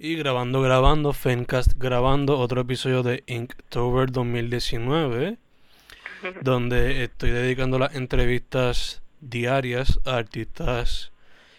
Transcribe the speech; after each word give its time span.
Y 0.00 0.14
grabando, 0.14 0.62
grabando, 0.62 1.12
Fencast 1.12 1.72
grabando 1.76 2.38
otro 2.38 2.60
episodio 2.60 3.02
de 3.02 3.24
Inktober 3.26 4.12
2019, 4.12 5.38
donde 6.40 7.02
estoy 7.02 7.30
dedicando 7.30 7.80
las 7.80 7.96
entrevistas 7.96 9.02
diarias 9.20 9.98
a 10.04 10.14
artistas 10.14 11.10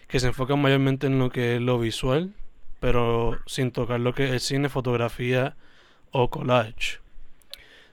que 0.08 0.22
se 0.22 0.28
enfocan 0.28 0.62
mayormente 0.62 1.08
en 1.08 1.20
lo 1.20 1.30
que 1.30 1.58
es 1.58 1.62
lo 1.62 1.80
visual, 1.80 2.34
pero 2.80 3.38
sin 3.46 3.72
tocar 3.72 4.00
lo 4.00 4.14
que 4.14 4.28
es 4.28 4.32
el 4.32 4.40
cine, 4.40 4.70
fotografía 4.70 5.58
o 6.12 6.30
collage. 6.30 7.00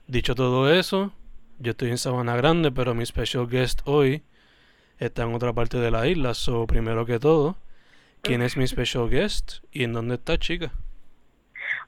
Dicho 0.07 0.33
todo 0.33 0.71
eso, 0.71 1.11
yo 1.59 1.71
estoy 1.71 1.89
en 1.89 1.97
Sabana 1.97 2.37
Grande, 2.37 2.71
pero 2.71 2.95
mi 2.95 3.05
special 3.05 3.49
guest 3.49 3.81
hoy 3.83 4.23
está 4.97 5.23
en 5.23 5.35
otra 5.35 5.51
parte 5.51 5.77
de 5.77 5.91
la 5.91 6.07
isla. 6.07 6.33
So, 6.33 6.65
primero 6.67 7.05
que 7.05 7.19
todo, 7.19 7.57
¿Quién 8.21 8.41
es 8.41 8.57
mi 8.57 8.67
special 8.67 9.09
guest 9.09 9.63
y 9.71 9.83
en 9.83 9.93
dónde 9.93 10.15
está, 10.15 10.37
chica? 10.37 10.71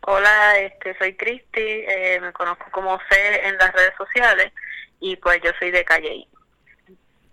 Hola, 0.01 0.57
este, 0.59 0.97
soy 0.97 1.15
Cristi, 1.15 1.61
eh, 1.61 2.19
me 2.21 2.31
conozco 2.31 2.65
como 2.71 2.97
C 3.09 3.47
en 3.47 3.57
las 3.57 3.73
redes 3.73 3.93
sociales 3.97 4.51
y 4.99 5.15
pues 5.17 5.41
yo 5.43 5.51
soy 5.59 5.71
de 5.71 5.83
Calle. 5.83 6.27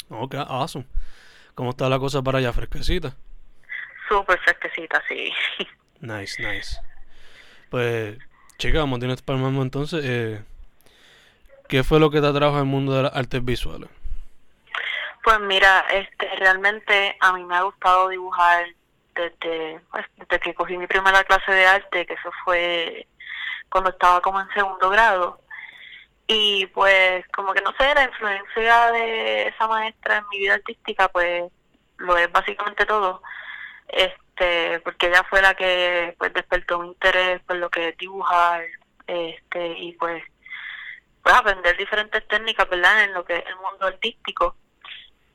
Ok, 0.08 0.34
awesome. 0.34 0.86
¿Cómo 1.54 1.70
está 1.70 1.88
la 1.88 1.98
cosa 1.98 2.22
para 2.22 2.38
allá? 2.38 2.52
¿Fresquecita? 2.52 3.16
Súper 4.08 4.38
fresquecita, 4.40 5.02
sí. 5.08 5.32
Nice, 6.00 6.42
nice. 6.42 6.78
Pues, 7.70 8.18
chica, 8.58 8.80
vamos 8.80 8.98
a 8.98 9.00
tener 9.00 9.22
para 9.24 9.38
entonces. 9.38 10.04
Eh, 10.04 10.42
¿Qué 11.68 11.82
fue 11.82 11.98
lo 11.98 12.10
que 12.10 12.20
te 12.20 12.26
atrajo 12.26 12.56
al 12.58 12.66
mundo 12.66 12.94
de 12.94 13.04
las 13.04 13.16
artes 13.16 13.44
visuales? 13.44 13.88
Pues 15.24 15.40
mira, 15.40 15.84
este, 15.90 16.28
realmente 16.36 17.16
a 17.20 17.32
mí 17.32 17.42
me 17.44 17.56
ha 17.56 17.62
gustado 17.62 18.08
dibujar 18.08 18.66
desde, 19.16 19.80
pues, 19.90 20.06
desde 20.16 20.40
que 20.40 20.54
cogí 20.54 20.76
mi 20.76 20.86
primera 20.86 21.24
clase 21.24 21.50
de 21.52 21.66
arte, 21.66 22.06
que 22.06 22.14
eso 22.14 22.30
fue 22.44 23.06
cuando 23.68 23.90
estaba 23.90 24.20
como 24.20 24.40
en 24.40 24.48
segundo 24.54 24.90
grado. 24.90 25.40
Y 26.28 26.66
pues 26.66 27.26
como 27.28 27.52
que 27.52 27.62
no 27.62 27.72
sé, 27.78 27.94
la 27.94 28.04
influencia 28.04 28.90
de 28.92 29.48
esa 29.48 29.68
maestra 29.68 30.18
en 30.18 30.28
mi 30.30 30.38
vida 30.38 30.54
artística 30.54 31.08
pues 31.08 31.44
lo 31.98 32.16
es 32.16 32.30
básicamente 32.32 32.84
todo. 32.84 33.22
Este, 33.88 34.80
porque 34.80 35.06
ella 35.08 35.24
fue 35.30 35.40
la 35.42 35.54
que 35.54 36.14
pues 36.18 36.32
despertó 36.32 36.80
mi 36.80 36.88
interés 36.88 37.40
por 37.42 37.56
lo 37.56 37.70
que 37.70 37.90
es 37.90 37.96
dibujar, 37.98 38.64
este, 39.06 39.78
y 39.78 39.92
pues, 39.92 40.22
pues 41.22 41.34
aprender 41.34 41.76
diferentes 41.76 42.26
técnicas, 42.28 42.68
¿verdad? 42.68 43.04
En 43.04 43.14
lo 43.14 43.24
que 43.24 43.36
es 43.38 43.46
el 43.46 43.56
mundo 43.56 43.86
artístico 43.86 44.56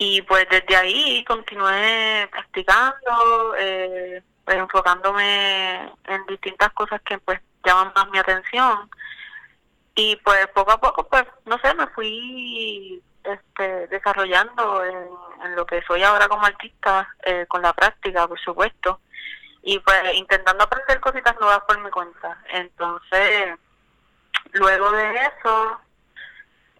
y 0.04 0.20
pues 0.24 0.48
desde 0.50 0.76
ahí 0.76 1.24
continué 1.26 2.28
practicando, 2.32 3.54
eh, 3.56 4.24
pues 4.44 4.58
enfocándome 4.58 5.94
en 6.08 6.26
distintas 6.28 6.72
cosas 6.72 7.00
que 7.04 7.20
pues 7.20 7.40
llaman 7.64 7.94
más 7.96 8.10
mi 8.10 8.18
atención. 8.18 8.90
Y 9.94 10.16
pues 10.16 10.48
poco 10.56 10.72
a 10.72 10.82
poco 10.82 11.08
pues 11.08 11.24
no 11.46 11.60
sé 11.60 11.76
me 11.76 11.86
fui 11.90 13.00
este, 13.24 13.88
desarrollando 13.90 14.84
en, 14.84 15.56
lo 15.56 15.68
que 15.68 15.84
soy 15.84 16.02
ahora 16.02 16.28
como 16.28 16.48
artista 16.48 17.08
eh, 17.24 17.46
con 17.48 17.62
la 17.62 17.74
práctica 17.74 18.28
por 18.28 18.40
supuesto. 18.40 19.02
Y 19.62 19.78
pues 19.78 20.16
intentando 20.16 20.64
aprender 20.64 21.00
cositas 21.00 21.40
nuevas 21.40 21.62
por 21.68 21.80
mi 21.80 21.92
cuenta. 21.92 22.42
Entonces 22.50 23.56
luego 24.54 24.90
de 24.94 25.16
eso 25.16 25.82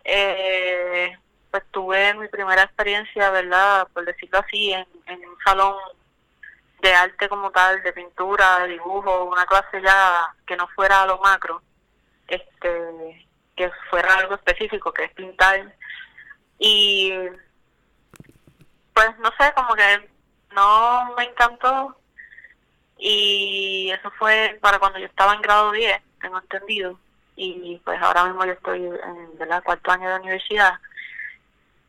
eh, 0.06 1.16
pues 1.52 1.64
tuve 1.72 2.14
mi 2.16 2.28
primera 2.30 2.64
experiencia, 2.64 3.30
¿verdad? 3.30 3.88
Por 3.94 4.06
decirlo 4.06 4.40
así, 4.40 4.72
en, 4.72 4.88
un 5.08 5.38
salón 5.44 5.76
de 6.82 6.94
arte 6.94 7.28
como 7.28 7.52
tal, 7.52 7.84
de 7.84 7.94
pintura, 7.94 8.60
de 8.60 8.70
dibujo, 8.70 9.26
una 9.26 9.46
clase 9.46 9.82
ya 9.82 10.34
que 10.48 10.56
no 10.56 10.68
fuera 10.70 11.04
a 11.04 11.06
lo 11.06 11.20
macro, 11.20 11.62
este, 12.28 13.28
que 13.56 13.70
fuera 13.90 14.16
algo 14.16 14.36
específico, 14.36 14.94
que 14.94 15.04
es 15.04 15.14
pintar. 15.14 15.76
Y 16.58 17.14
pues 18.94 19.18
no 19.20 19.30
sé, 19.38 19.54
como 19.54 19.76
que 19.76 20.10
no 20.54 21.14
me 21.18 21.26
encantó. 21.26 21.98
Y 22.98 23.92
eso 23.92 24.12
fue 24.12 24.58
para 24.62 24.80
cuando 24.80 25.00
yo 25.00 25.08
estaba 25.08 25.34
en 25.34 25.42
grado 25.42 25.72
10, 25.72 26.02
tengo 26.22 26.40
entendido. 26.40 26.98
Y 27.36 27.82
pues 27.84 28.02
ahora 28.02 28.26
mismo 28.26 28.46
yo 28.46 28.54
estoy 28.54 28.86
en 28.86 29.52
el 29.52 29.64
cuarto 29.64 29.92
año 29.92 30.10
de 30.10 30.16
universidad 30.16 30.80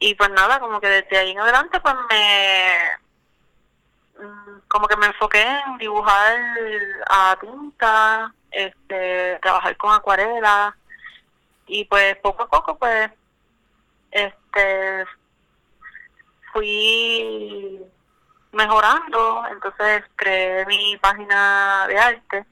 y 0.02 0.16
pues 0.16 0.30
nada, 0.30 0.58
como 0.58 0.80
que 0.80 0.88
desde 0.88 1.16
ahí 1.16 1.30
en 1.30 1.38
adelante 1.38 1.78
pues 1.80 1.94
me 2.10 2.90
mm, 4.18 4.58
como 4.66 4.88
que 4.88 4.96
me 4.96 5.06
enfoqué 5.06 5.40
en 5.40 5.78
dibujar 5.78 6.36
a 7.08 7.36
tinta, 7.40 8.34
este, 8.50 9.38
trabajar 9.40 9.76
con 9.76 9.94
acuarela 9.94 10.76
y 11.68 11.84
pues 11.84 12.16
poco 12.16 12.42
a 12.42 12.48
poco 12.48 12.76
pues 12.78 13.10
este 14.10 15.06
fui 16.52 17.80
mejorando, 18.50 19.44
entonces 19.52 20.02
creé 20.16 20.66
mi 20.66 20.96
página 20.96 21.86
de 21.86 21.98
arte, 21.98 22.44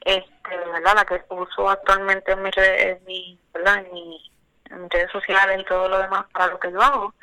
este, 0.00 0.56
¿verdad? 0.72 0.94
la 0.96 1.04
que 1.04 1.22
uso 1.28 1.68
actualmente 1.68 2.32
en 2.32 2.42
mi, 2.42 2.50
en 2.56 3.04
mi, 3.04 3.38
¿verdad? 3.52 3.84
En 3.84 3.92
mi 3.92 4.30
en 4.70 4.90
redes 4.90 5.10
sociales 5.10 5.60
y 5.60 5.64
todo 5.64 5.88
lo 5.88 5.98
demás 5.98 6.26
para 6.32 6.52
lo 6.52 6.60
que 6.60 6.70
yo 6.72 6.80
hago. 6.82 7.14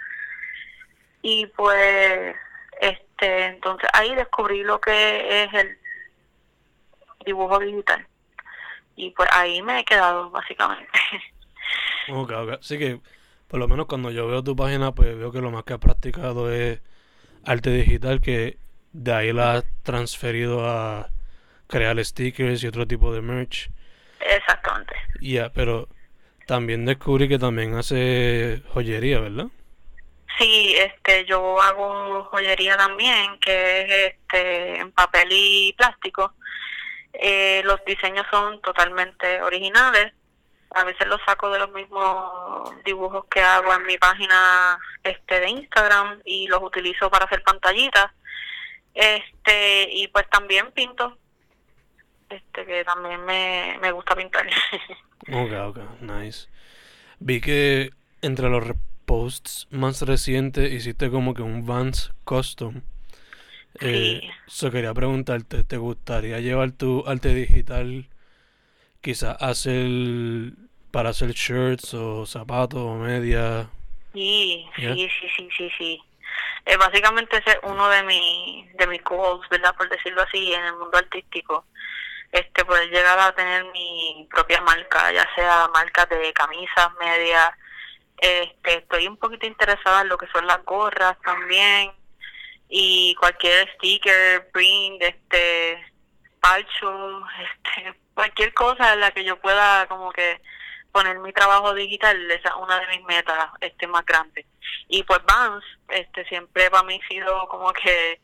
Y 1.21 1.47
pues, 1.47 2.35
este, 2.79 3.45
entonces 3.45 3.89
ahí 3.93 4.13
descubrí 4.15 4.63
lo 4.63 4.79
que 4.79 5.43
es 5.43 5.53
el 5.53 5.77
dibujo 7.25 7.59
digital. 7.59 8.05
Y 8.95 9.11
pues 9.11 9.29
ahí 9.33 9.61
me 9.61 9.79
he 9.79 9.85
quedado, 9.85 10.29
básicamente. 10.29 10.91
Ok, 12.07 12.31
ok. 12.31 12.49
Así 12.59 12.77
que, 12.77 12.99
por 13.47 13.59
lo 13.59 13.67
menos 13.67 13.87
cuando 13.87 14.11
yo 14.11 14.27
veo 14.27 14.43
tu 14.43 14.55
página, 14.55 14.91
pues 14.91 15.17
veo 15.17 15.31
que 15.31 15.41
lo 15.41 15.49
más 15.49 15.63
que 15.63 15.73
has 15.73 15.79
practicado 15.79 16.51
es 16.51 16.79
arte 17.43 17.71
digital, 17.71 18.21
que 18.21 18.59
de 18.93 19.13
ahí 19.13 19.33
la 19.33 19.53
has 19.53 19.65
transferido 19.81 20.69
a 20.69 21.09
crear 21.67 22.03
stickers 22.05 22.63
y 22.63 22.67
otro 22.67 22.85
tipo 22.87 23.11
de 23.11 23.21
merch. 23.21 23.71
Exactamente. 24.19 24.95
Ya, 25.19 25.51
pero 25.51 25.89
también 26.45 26.85
descubrí 26.85 27.27
que 27.27 27.39
también 27.39 27.75
hace 27.75 28.61
joyería, 28.73 29.19
¿verdad? 29.19 29.47
Sí, 30.37 30.75
este, 30.77 31.25
yo 31.25 31.61
hago 31.61 32.25
joyería 32.25 32.75
también, 32.77 33.39
que 33.39 33.81
es 33.81 34.13
este, 34.13 34.77
en 34.77 34.91
papel 34.91 35.29
y 35.31 35.73
plástico. 35.73 36.33
Eh, 37.13 37.61
los 37.63 37.83
diseños 37.85 38.25
son 38.29 38.61
totalmente 38.61 39.41
originales. 39.41 40.13
A 40.71 40.83
veces 40.83 41.07
los 41.07 41.21
saco 41.25 41.49
de 41.49 41.59
los 41.59 41.71
mismos 41.71 42.83
dibujos 42.83 43.25
que 43.27 43.39
hago 43.39 43.73
en 43.73 43.85
mi 43.85 43.97
página 43.97 44.77
este 45.03 45.39
de 45.39 45.49
Instagram 45.49 46.21
y 46.25 46.47
los 46.47 46.61
utilizo 46.61 47.09
para 47.09 47.25
hacer 47.25 47.41
pantallitas. 47.43 48.11
Este, 48.93 49.87
y 49.89 50.07
pues 50.09 50.29
también 50.29 50.71
pinto. 50.71 51.17
Este, 52.29 52.65
que 52.65 52.83
también 52.83 53.23
me, 53.23 53.77
me 53.81 53.91
gusta 53.91 54.15
pintar. 54.15 54.45
Ok, 55.31 55.51
ok, 55.51 56.01
nice. 56.01 56.47
Vi 57.19 57.41
que 57.41 57.91
entre 58.21 58.49
los 58.49 58.63
posts 59.05 59.67
más 59.71 60.01
recientes 60.01 60.71
hiciste 60.71 61.09
como 61.09 61.33
que 61.33 61.41
un 61.41 61.65
Vans 61.65 62.11
Custom. 62.23 62.81
Eh, 63.81 64.21
sí. 64.47 64.69
quería 64.69 64.93
preguntarte, 64.93 65.63
¿te 65.63 65.77
gustaría 65.77 66.39
llevar 66.39 66.71
tu 66.71 67.03
arte 67.07 67.33
digital 67.33 68.07
quizás 69.01 69.35
hacer 69.41 70.53
para 70.91 71.09
hacer 71.09 71.31
shirts 71.31 71.93
o 71.93 72.25
zapatos 72.25 72.79
o 72.79 72.95
medias? 72.95 73.67
Sí, 74.13 74.65
sí, 74.77 75.09
sí, 75.19 75.27
sí, 75.35 75.49
sí, 75.57 75.71
sí. 75.77 76.01
Eh, 76.65 76.77
básicamente 76.77 77.37
ese 77.37 77.51
es 77.51 77.59
uno 77.63 77.89
de, 77.89 78.03
mi, 78.03 78.67
de 78.77 78.87
mis 78.87 79.03
goals, 79.03 79.47
¿verdad? 79.49 79.75
Por 79.75 79.89
decirlo 79.89 80.21
así, 80.21 80.53
en 80.53 80.63
el 80.63 80.75
mundo 80.77 80.97
artístico 80.97 81.65
este 82.35 82.65
poder 82.65 82.89
llegar 82.89 83.17
a 83.17 83.33
tener 83.33 83.63
mi 83.71 84.27
propia 84.29 84.61
marca, 84.61 85.11
ya 85.11 85.27
sea 85.35 85.69
marcas 85.73 86.09
de 86.09 86.33
camisas, 86.33 86.93
medias, 86.99 87.51
este, 88.17 88.79
estoy 88.79 89.07
un 89.07 89.17
poquito 89.17 89.45
interesada 89.45 90.01
en 90.01 90.09
lo 90.09 90.17
que 90.17 90.27
son 90.27 90.45
las 90.45 90.63
gorras 90.65 91.17
también 91.23 91.91
y 92.67 93.15
cualquier 93.15 93.71
sticker, 93.75 94.49
print, 94.51 95.01
este, 95.01 95.93
palcho, 96.39 97.21
este, 97.41 97.99
cualquier 98.13 98.53
cosa 98.53 98.93
en 98.93 98.99
la 98.99 99.11
que 99.11 99.23
yo 99.23 99.39
pueda 99.39 99.87
como 99.87 100.11
que 100.11 100.41
exponer 100.81 101.19
mi 101.19 101.33
trabajo 101.33 101.73
digital, 101.73 102.31
esa 102.31 102.49
es 102.49 102.55
una 102.55 102.79
de 102.79 102.87
mis 102.87 103.05
metas 103.05 103.49
este 103.61 103.87
más 103.87 104.05
grandes. 104.05 104.45
Y 104.87 105.03
pues 105.03 105.19
Vans, 105.25 105.63
este 105.89 106.25
siempre 106.25 106.69
para 106.69 106.83
mí 106.83 106.99
ha 107.03 107.07
sido 107.07 107.47
como 107.47 107.71
que 107.73 108.19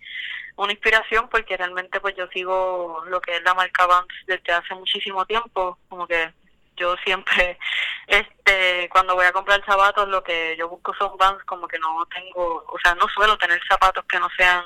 una 0.55 0.71
inspiración 0.71 1.29
porque 1.29 1.57
realmente 1.57 1.99
pues 1.99 2.15
yo 2.15 2.27
sigo 2.27 3.03
lo 3.07 3.21
que 3.21 3.35
es 3.35 3.43
la 3.43 3.53
marca 3.53 3.85
Vans 3.85 4.07
desde 4.27 4.53
hace 4.53 4.75
muchísimo 4.75 5.25
tiempo, 5.25 5.77
como 5.89 6.07
que 6.07 6.33
yo 6.75 6.95
siempre 7.03 7.57
este 8.07 8.89
cuando 8.89 9.15
voy 9.15 9.25
a 9.25 9.31
comprar 9.31 9.63
zapatos 9.65 10.07
lo 10.07 10.23
que 10.23 10.55
yo 10.57 10.69
busco 10.69 10.93
son 10.95 11.17
Vans 11.17 11.43
como 11.45 11.67
que 11.67 11.79
no 11.79 12.05
tengo, 12.13 12.65
o 12.67 12.79
sea, 12.83 12.95
no 12.95 13.07
suelo 13.09 13.37
tener 13.37 13.61
zapatos 13.67 14.05
que 14.05 14.19
no 14.19 14.29
sean 14.37 14.65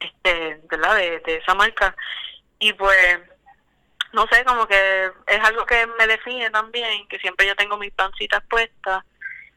este, 0.00 0.60
¿verdad? 0.68 0.96
De, 0.96 1.20
de 1.20 1.36
esa 1.36 1.54
marca. 1.54 1.96
Y 2.58 2.72
pues 2.72 3.20
no 4.14 4.26
sé, 4.28 4.44
como 4.44 4.66
que 4.66 5.10
es 5.26 5.40
algo 5.40 5.66
que 5.66 5.86
me 5.98 6.06
define 6.06 6.48
también, 6.50 7.06
que 7.08 7.18
siempre 7.18 7.46
yo 7.46 7.56
tengo 7.56 7.76
mis 7.76 7.92
pancitas 7.92 8.42
puestas 8.48 9.04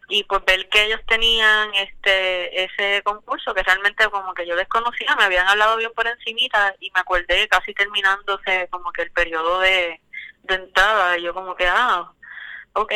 y 0.09 0.23
pues 0.23 0.43
ver 0.45 0.69
que 0.69 0.85
ellos 0.85 1.01
tenían 1.07 1.73
este 1.75 2.63
ese 2.63 3.03
concurso 3.03 3.53
que 3.53 3.63
realmente 3.63 4.07
como 4.09 4.33
que 4.33 4.47
yo 4.47 4.55
desconocía, 4.55 5.15
me 5.15 5.23
habían 5.25 5.47
hablado 5.47 5.77
bien 5.77 5.91
por 5.93 6.07
encimita 6.07 6.75
y 6.79 6.91
me 6.91 7.01
acordé 7.01 7.47
casi 7.49 7.73
terminándose 7.73 8.67
como 8.71 8.91
que 8.91 9.03
el 9.03 9.11
periodo 9.11 9.59
de, 9.59 10.01
entrada 10.47 11.17
y 11.17 11.23
yo 11.23 11.33
como 11.33 11.55
que 11.57 11.67
ah 11.67 12.09
ok 12.71 12.93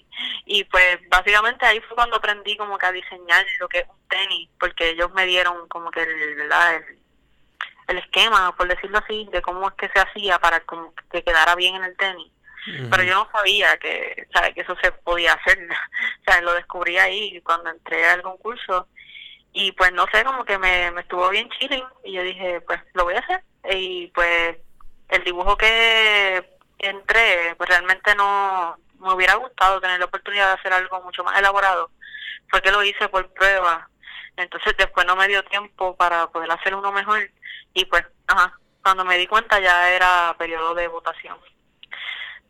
y 0.46 0.64
pues 0.64 0.98
básicamente 1.10 1.66
ahí 1.66 1.80
fue 1.80 1.96
cuando 1.96 2.16
aprendí 2.16 2.56
como 2.56 2.78
que 2.78 2.86
a 2.86 2.92
diseñar 2.92 3.44
lo 3.60 3.68
que 3.68 3.80
es 3.80 3.88
un 3.88 4.08
tenis 4.08 4.48
porque 4.58 4.90
ellos 4.90 5.12
me 5.12 5.26
dieron 5.26 5.68
como 5.68 5.90
que 5.90 6.02
el, 6.02 6.40
el 6.40 6.52
el 7.86 7.98
esquema, 7.98 8.54
por 8.56 8.68
decirlo 8.68 8.98
así, 8.98 9.28
de 9.30 9.42
cómo 9.42 9.68
es 9.68 9.74
que 9.74 9.88
se 9.88 10.00
hacía 10.00 10.38
para 10.38 10.62
que 11.10 11.22
quedara 11.22 11.54
bien 11.54 11.74
en 11.76 11.84
el 11.84 11.96
tenis. 11.96 12.32
Pero 12.90 13.02
yo 13.02 13.14
no 13.14 13.28
sabía 13.30 13.76
que, 13.78 14.26
¿sabes? 14.32 14.54
que 14.54 14.62
eso 14.62 14.76
se 14.82 14.92
podía 14.92 15.34
hacer. 15.34 15.58
o 16.20 16.24
sea, 16.30 16.40
lo 16.40 16.54
descubrí 16.54 16.98
ahí 16.98 17.40
cuando 17.42 17.70
entré 17.70 18.06
al 18.06 18.22
concurso. 18.22 18.88
Y 19.52 19.72
pues 19.72 19.92
no 19.92 20.06
sé, 20.12 20.24
como 20.24 20.44
que 20.44 20.58
me, 20.58 20.90
me 20.90 21.02
estuvo 21.02 21.28
bien 21.30 21.48
chilling. 21.50 21.84
Y 22.04 22.12
yo 22.12 22.22
dije, 22.22 22.60
pues 22.62 22.80
lo 22.94 23.04
voy 23.04 23.14
a 23.14 23.20
hacer. 23.20 23.42
Y 23.70 24.08
pues 24.08 24.56
el 25.08 25.24
dibujo 25.24 25.56
que 25.56 26.58
entré, 26.78 27.54
pues 27.56 27.68
realmente 27.68 28.14
no 28.14 28.76
me 28.98 29.12
hubiera 29.12 29.34
gustado 29.34 29.80
tener 29.80 29.98
la 29.98 30.06
oportunidad 30.06 30.48
de 30.48 30.54
hacer 30.54 30.72
algo 30.72 31.00
mucho 31.02 31.22
más 31.24 31.38
elaborado. 31.38 31.90
Fue 32.48 32.62
que 32.62 32.72
lo 32.72 32.82
hice 32.82 33.08
por 33.08 33.32
prueba. 33.32 33.88
Entonces 34.36 34.74
después 34.76 35.06
no 35.06 35.16
me 35.16 35.28
dio 35.28 35.44
tiempo 35.44 35.96
para 35.96 36.26
poder 36.28 36.50
hacer 36.50 36.74
uno 36.74 36.90
mejor 36.90 37.30
y 37.72 37.84
pues, 37.84 38.04
ajá, 38.26 38.58
cuando 38.82 39.04
me 39.04 39.18
di 39.18 39.26
cuenta 39.26 39.60
ya 39.60 39.90
era 39.90 40.34
periodo 40.38 40.74
de 40.74 40.88
votación. 40.88 41.36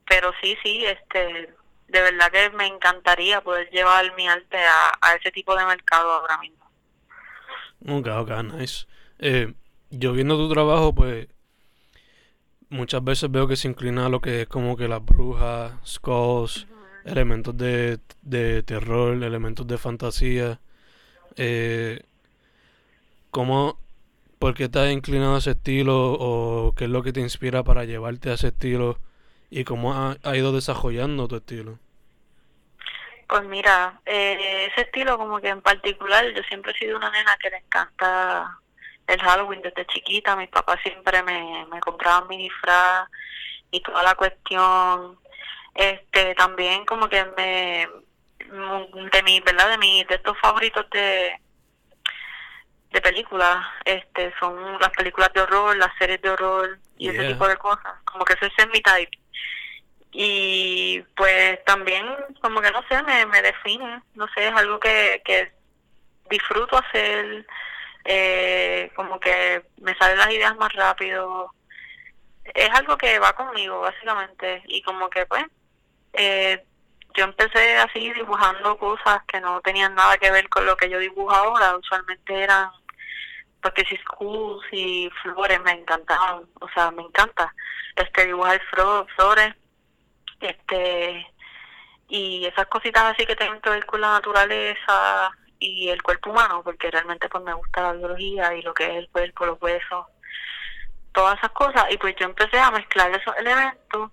Pero 0.08 0.32
sí, 0.40 0.56
sí, 0.62 0.84
este, 0.84 1.54
de 1.88 2.00
verdad 2.00 2.30
que 2.30 2.50
me 2.50 2.66
encantaría 2.66 3.40
poder 3.40 3.70
llevar 3.70 4.14
mi 4.16 4.28
arte 4.28 4.58
a, 4.58 5.14
ese 5.14 5.30
tipo 5.30 5.56
de 5.56 5.64
mercado 5.64 6.12
ahora 6.12 6.38
mismo. 6.38 6.64
Ok, 7.86 8.06
ok, 8.08 8.30
nice. 8.54 8.86
Eh, 9.18 9.52
yo 9.90 10.12
viendo 10.12 10.36
tu 10.36 10.52
trabajo, 10.52 10.94
pues 10.94 11.28
muchas 12.68 13.04
veces 13.04 13.30
veo 13.30 13.46
que 13.46 13.56
se 13.56 13.68
inclina 13.68 14.06
a 14.06 14.08
lo 14.08 14.20
que 14.20 14.42
es 14.42 14.48
como 14.48 14.76
que 14.76 14.88
las 14.88 15.04
brujas, 15.04 15.72
skulls, 15.86 16.66
elementos 17.04 17.56
de, 17.56 18.00
de 18.22 18.62
terror, 18.62 19.22
elementos 19.22 19.66
de 19.66 19.78
fantasía. 19.78 20.60
Eh, 21.36 22.02
¿Cómo 23.30 23.78
por 24.38 24.54
qué 24.54 24.64
estás 24.64 24.92
inclinado 24.92 25.36
a 25.36 25.38
ese 25.38 25.52
estilo 25.52 26.12
o 26.12 26.74
qué 26.74 26.84
es 26.84 26.90
lo 26.90 27.02
que 27.02 27.12
te 27.12 27.20
inspira 27.20 27.62
para 27.64 27.84
llevarte 27.84 28.30
a 28.30 28.34
ese 28.34 28.48
estilo 28.48 28.98
y 29.54 29.62
cómo 29.62 29.94
ha, 29.94 30.36
ido 30.36 30.50
desarrollando 30.50 31.28
tu 31.28 31.36
estilo. 31.36 31.78
Pues 33.28 33.44
mira, 33.44 34.00
eh, 34.04 34.68
ese 34.68 34.80
estilo 34.80 35.16
como 35.16 35.40
que 35.40 35.48
en 35.48 35.62
particular, 35.62 36.24
yo 36.34 36.42
siempre 36.42 36.72
he 36.72 36.78
sido 36.78 36.96
una 36.96 37.08
nena 37.12 37.36
que 37.40 37.50
le 37.50 37.58
encanta 37.58 38.58
el 39.06 39.20
Halloween 39.20 39.62
desde 39.62 39.86
chiquita, 39.86 40.34
mis 40.34 40.48
papás 40.48 40.80
siempre 40.82 41.22
me, 41.22 41.66
me 41.70 41.78
compraban 41.78 42.26
mi 42.26 42.36
disfraz 42.36 43.08
y 43.70 43.80
toda 43.80 44.02
la 44.02 44.16
cuestión. 44.16 45.20
Este, 45.72 46.34
también 46.34 46.84
como 46.84 47.08
que 47.08 47.24
me 47.36 47.88
de 49.12 49.22
mi, 49.22 49.40
¿verdad? 49.40 49.70
De 49.70 49.78
mis 49.78 50.06
de 50.08 50.16
estos 50.16 50.36
favoritos 50.40 50.84
de 50.90 51.40
de 52.94 53.00
películas, 53.00 53.66
este, 53.84 54.32
son 54.38 54.78
las 54.80 54.90
películas 54.90 55.30
de 55.34 55.40
horror, 55.40 55.76
las 55.76 55.90
series 55.98 56.22
de 56.22 56.30
horror 56.30 56.78
y 56.96 57.08
ese 57.08 57.26
tipo 57.26 57.46
de 57.48 57.56
cosas, 57.56 57.92
como 58.04 58.24
que 58.24 58.34
ese 58.34 58.46
es 58.46 58.68
mi 58.68 58.80
type. 58.80 59.18
Y 60.12 61.02
pues 61.16 61.62
también, 61.64 62.06
como 62.40 62.60
que 62.60 62.70
no 62.70 62.82
sé, 62.88 63.02
me, 63.02 63.26
me 63.26 63.42
define, 63.42 64.00
no 64.14 64.28
sé, 64.28 64.46
es 64.46 64.54
algo 64.54 64.78
que, 64.78 65.20
que 65.24 65.52
disfruto 66.30 66.78
hacer, 66.78 67.44
eh, 68.04 68.92
como 68.94 69.18
que 69.18 69.64
me 69.78 69.96
salen 69.96 70.18
las 70.18 70.30
ideas 70.30 70.56
más 70.56 70.72
rápido. 70.72 71.52
Es 72.44 72.70
algo 72.70 72.96
que 72.96 73.18
va 73.18 73.32
conmigo, 73.32 73.80
básicamente, 73.80 74.62
y 74.68 74.82
como 74.82 75.10
que 75.10 75.26
pues, 75.26 75.44
eh, 76.12 76.64
yo 77.14 77.24
empecé 77.24 77.76
así 77.78 78.12
dibujando 78.12 78.78
cosas 78.78 79.20
que 79.26 79.40
no 79.40 79.60
tenían 79.62 79.96
nada 79.96 80.16
que 80.18 80.30
ver 80.30 80.48
con 80.48 80.64
lo 80.64 80.76
que 80.76 80.88
yo 80.88 81.00
dibujo 81.00 81.32
ahora, 81.32 81.76
usualmente 81.76 82.40
eran 82.40 82.70
porque 83.64 83.82
si 83.86 83.96
schools 83.96 84.62
y 84.72 85.08
flores 85.22 85.58
me 85.62 85.72
encantaban, 85.72 86.44
o 86.60 86.68
sea, 86.74 86.90
me 86.90 87.02
encanta. 87.02 87.50
Este 87.96 88.26
dibujar 88.26 88.60
flores, 89.16 89.54
este 90.38 91.26
y 92.08 92.44
esas 92.44 92.66
cositas 92.66 93.04
así 93.04 93.24
que 93.24 93.34
tienen 93.34 93.62
que 93.62 93.70
ver 93.70 93.86
con 93.86 94.02
la 94.02 94.12
naturaleza 94.12 95.30
y 95.58 95.88
el 95.88 96.02
cuerpo 96.02 96.30
humano, 96.30 96.60
porque 96.62 96.90
realmente 96.90 97.26
pues 97.30 97.42
me 97.42 97.54
gusta 97.54 97.80
la 97.80 97.92
biología 97.94 98.54
y 98.54 98.60
lo 98.60 98.74
que 98.74 98.84
es 98.84 98.96
el 98.96 99.08
cuerpo, 99.08 99.46
los 99.46 99.62
huesos, 99.62 100.06
todas 101.14 101.38
esas 101.38 101.52
cosas, 101.52 101.86
y 101.90 101.96
pues 101.96 102.14
yo 102.16 102.26
empecé 102.26 102.58
a 102.58 102.70
mezclar 102.70 103.10
esos 103.12 103.34
elementos 103.38 104.10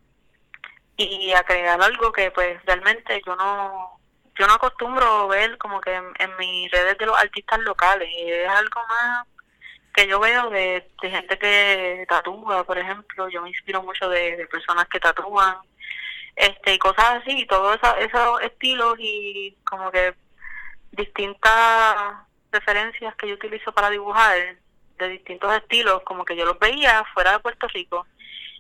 y 0.96 1.34
a 1.34 1.44
crear 1.44 1.82
algo 1.82 2.14
que 2.14 2.32
pues 2.32 2.64
realmente 2.66 3.22
yo 3.26 3.36
no 3.36 4.00
yo 4.40 4.48
no 4.48 4.54
acostumbro 4.54 5.28
ver 5.28 5.58
como 5.58 5.82
que 5.82 5.94
en, 5.94 6.06
en 6.20 6.38
mis 6.38 6.72
redes 6.72 6.98
de 6.98 7.06
los 7.06 7.18
artistas 7.18 7.60
locales, 7.60 8.08
es 8.16 8.48
algo 8.48 8.80
más 8.88 9.28
que 10.02 10.08
yo 10.08 10.20
veo 10.20 10.50
de, 10.50 10.88
gente 11.00 11.38
que 11.38 12.06
tatúa, 12.10 12.64
por 12.64 12.78
ejemplo, 12.78 13.30
yo 13.30 13.44
me 13.44 13.50
inspiro 13.50 13.84
mucho 13.84 14.10
de, 14.10 14.48
personas 14.50 14.88
que 14.88 15.00
tatúan, 15.00 15.58
este 16.36 16.74
y 16.74 16.80
cosas 16.80 17.22
así, 17.22 17.42
y 17.42 17.46
todos 17.46 17.78
esos 18.00 18.42
estilos 18.42 18.96
y 18.98 19.56
como 19.64 19.92
que 19.92 20.16
distintas 20.92 22.16
referencias 22.52 23.16
que 23.16 23.28
yo 23.28 23.36
utilizo 23.36 23.72
para 23.74 23.92
dibujar 23.92 24.58
de 24.98 25.08
distintos 25.08 25.54
estilos, 25.54 26.02
como 26.04 26.26
que 26.26 26.36
yo 26.36 26.46
los 26.46 26.58
veía 26.58 27.04
fuera 27.14 27.34
de 27.34 27.40
Puerto 27.40 27.68
Rico 27.68 28.08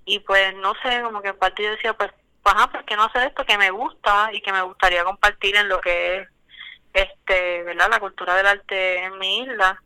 y 0.05 0.19
pues 0.19 0.55
no 0.57 0.73
sé, 0.83 1.01
como 1.01 1.23
que 1.23 1.29
en 1.29 1.37
parte 1.37 1.63
yo 1.63 1.71
decía, 1.71 1.93
pues, 1.93 2.11
ajá, 2.43 2.67
¿por 2.67 2.85
qué 2.85 2.95
no 2.95 3.05
hacer 3.05 3.23
esto 3.27 3.45
que 3.45 3.57
me 3.57 3.71
gusta 3.71 4.29
y 4.31 4.41
que 4.41 4.53
me 4.53 4.61
gustaría 4.61 5.03
compartir 5.03 5.55
en 5.55 5.69
lo 5.69 5.81
que 5.81 6.17
es, 6.17 6.27
este, 6.93 7.63
¿verdad? 7.63 7.89
La 7.89 7.99
cultura 7.99 8.35
del 8.35 8.45
arte 8.45 9.03
en 9.03 9.17
mi 9.17 9.39
isla 9.39 9.81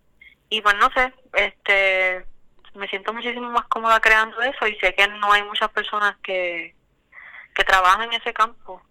y 0.50 0.62
pues 0.62 0.76
no 0.76 0.90
sé, 0.92 1.14
este 1.36 2.26
me 2.74 2.88
siento 2.88 3.14
muchísimo 3.14 3.50
más 3.52 3.66
cómoda 3.68 4.02
creando 4.02 4.42
eso 4.42 4.68
y 4.68 4.76
sé 4.80 4.94
que 4.94 5.08
no 5.08 5.32
hay 5.32 5.44
muchas 5.44 5.70
personas 5.72 6.18
que, 6.22 6.76
que 7.54 7.64
trabajan 7.64 8.04
en 8.04 8.14
ese 8.14 8.34
campo 8.34 8.82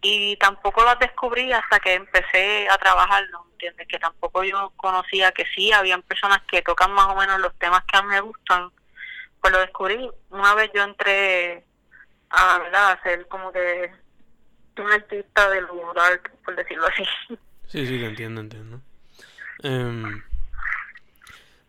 y 0.00 0.36
tampoco 0.36 0.84
las 0.84 0.98
descubrí 0.98 1.52
hasta 1.52 1.80
que 1.80 1.94
empecé 1.94 2.68
a 2.68 2.78
trabajarlo, 2.78 3.46
¿entiendes? 3.52 3.88
Que 3.88 3.98
tampoco 3.98 4.44
yo 4.44 4.72
conocía 4.76 5.32
que 5.32 5.44
sí, 5.54 5.72
habían 5.72 6.02
personas 6.02 6.40
que 6.48 6.62
tocan 6.62 6.92
más 6.92 7.06
o 7.06 7.16
menos 7.16 7.40
los 7.40 7.52
temas 7.58 7.82
que 7.84 7.96
a 7.96 8.02
mí 8.02 8.08
me 8.08 8.20
gustan, 8.20 8.70
pues 9.40 9.52
lo 9.52 9.58
descubrí. 9.58 10.08
Una 10.30 10.54
vez 10.54 10.70
yo 10.72 10.84
entré 10.84 11.64
a, 12.30 12.58
¿verdad? 12.58 12.92
a 12.92 13.02
ser 13.02 13.26
como 13.26 13.50
que 13.50 13.90
un 14.76 14.92
artista 14.92 15.50
del 15.50 15.66
dark, 15.94 16.30
por 16.44 16.54
decirlo 16.54 16.86
así. 16.86 17.04
Sí, 17.66 17.86
sí, 17.86 17.98
lo 17.98 18.06
entiendo, 18.06 18.40
entiendo. 18.40 18.80
Um, 19.64 20.22